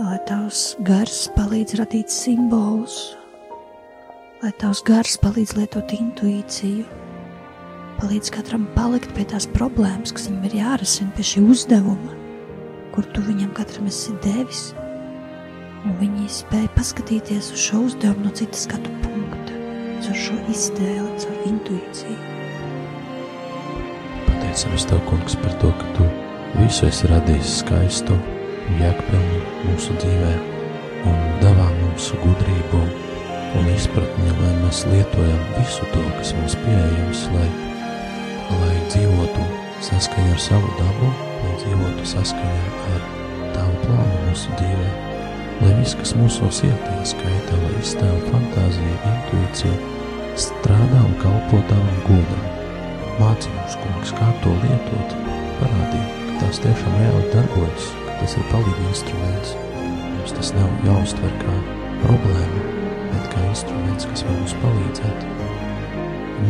lai 0.00 0.16
tavs 0.26 0.62
gars 0.82 1.20
palīdz 1.36 1.76
radīt 1.78 2.10
simbolus, 2.10 2.96
lai 4.42 4.50
tavs 4.58 4.82
gars 4.90 5.14
palīdz 5.22 5.54
lietot 5.60 5.94
intuīciju, 5.94 6.88
palīdz 8.00 8.34
katram 8.34 8.66
palikt 8.74 9.14
pie 9.14 9.28
tās 9.30 9.46
problēmas, 9.54 10.10
kas 10.10 10.26
viņam 10.32 10.50
ir 10.50 10.58
jārisina, 10.64 11.14
pie 11.14 11.30
šī 11.30 11.46
uzdevuma, 11.54 12.18
kur 12.98 13.06
tu 13.14 13.22
viņam 13.30 13.54
katram 13.54 13.86
esi 13.94 14.18
devis 14.26 14.72
un 15.84 15.94
viņi 16.02 16.26
spēja 16.42 16.74
paskatīties 16.74 17.54
uz 17.54 17.66
šo 17.70 17.86
uzdevumu 17.92 18.26
no 18.26 18.34
citas 18.34 18.66
skatu 18.66 18.90
punkta, 19.06 19.64
caur 20.02 20.22
šo 20.26 20.44
iztēli, 20.50 21.10
caur 21.22 21.52
intuīciju. 21.54 22.33
Pateicamies 24.54 24.86
Tev, 24.86 25.00
Kungs, 25.10 25.34
par 25.34 25.50
to, 25.58 25.68
ka 25.74 25.86
Tu 25.98 26.04
visu 26.54 26.84
esi 26.86 27.08
radījis 27.10 27.54
skaistu, 27.58 28.14
jēgpilnu 28.78 29.40
mūsu 29.64 29.96
dzīvē 29.98 30.30
un 31.10 31.24
davā 31.40 31.64
mums 31.80 32.12
gudrību 32.22 32.84
un 33.58 33.72
izpratni, 33.72 34.28
lai 34.38 34.52
mēs 34.60 34.84
lietojam 34.92 35.42
visu 35.56 35.90
to, 35.90 36.04
kas 36.20 36.30
mums 36.38 36.54
pieejams, 36.62 37.24
lai, 37.34 37.48
lai 38.60 38.78
dzīvotu 38.94 39.48
saskaņā 39.88 40.38
ar 40.38 40.46
savu 40.46 40.70
dabu, 40.78 41.10
lai 41.42 41.58
dzīvotu 41.64 42.08
saskaņā 42.14 42.64
ar 42.94 43.04
Tavu 43.58 43.76
plānu 43.82 44.24
mūsu 44.28 44.54
dzīvēm 44.54 44.96
lai 45.64 45.76
viss, 45.82 45.98
kas 45.98 46.14
mūsos 46.14 46.62
ietēl 46.70 47.04
skaitā, 47.10 47.58
lai 47.58 47.76
iztēlu 47.82 48.22
fantāziju, 48.30 48.98
intuīciju, 49.16 49.94
strādā 50.46 51.06
un 51.10 51.22
kalpo 51.26 51.66
tavam 51.66 52.04
godam. 52.06 52.53
Māci 53.20 53.52
mums, 53.54 53.76
kungs, 53.78 54.12
kā 54.18 54.28
to 54.42 54.52
lietot, 54.62 55.14
parādīt, 55.60 56.16
ka 56.24 56.40
tās 56.42 56.60
tiešām 56.64 56.96
reāli 56.98 57.30
darbojas, 57.30 57.86
ka 58.08 58.16
tas 58.20 58.34
ir 58.38 58.48
palīgi 58.50 58.88
instruments. 58.90 59.54
Mums 59.84 60.34
tas 60.34 60.50
nav 60.56 60.86
jāuztver 60.88 61.38
kā 61.44 61.54
problēma, 62.02 62.64
bet 63.12 63.30
kā 63.32 63.46
instruments, 63.52 64.08
kas 64.10 64.26
var 64.26 64.38
mums 64.40 64.56
palīdzēt. 64.64 65.26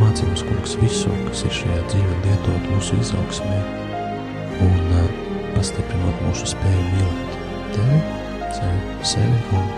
Mums, 0.01 0.45
kungs, 0.49 0.75
visu, 0.81 1.13
kas 1.29 1.45
ir 1.47 1.57
šajā 1.61 1.81
dzīvē 1.93 2.19
lietot 2.25 2.69
mūsu 2.73 2.99
izaugsmē 3.05 3.61
un 4.65 4.93
uh, 4.99 5.25
pastiprinot 5.55 6.27
mūsu 6.27 6.49
spēju 6.55 6.91
mīlēt 6.91 7.41
Tevi 7.75 8.25
sevi, 8.55 9.05
sevi 9.15 9.41
un 9.59 9.73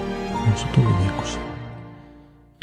mūsu 0.46 0.72
tuviniekus. 0.75 1.38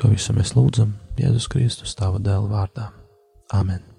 To 0.01 0.11
visu 0.11 0.35
mēs 0.37 0.53
lūdzam 0.57 0.93
Jēzus 1.19 1.49
Kristus 1.51 1.97
Tava 1.97 2.21
dēla 2.21 2.49
vārdā. 2.51 2.91
Amen! 3.53 3.92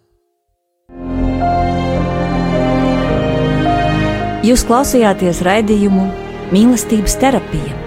Jūs 4.44 4.60
klausījāties 4.68 5.38
raidījumu 5.46 6.02
Mīlestības 6.52 7.14
terapija. 7.22 7.78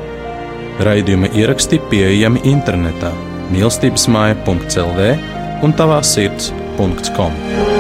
Raidījuma 0.82 1.30
ieraksti 1.38 1.78
pieejami 1.91 2.41
internetā 2.50 3.12
mīlestības 3.54 4.08
māja.clv 4.10 5.12
un 5.65 5.78
tavā 5.78 6.02
sirds.com. 6.06 7.76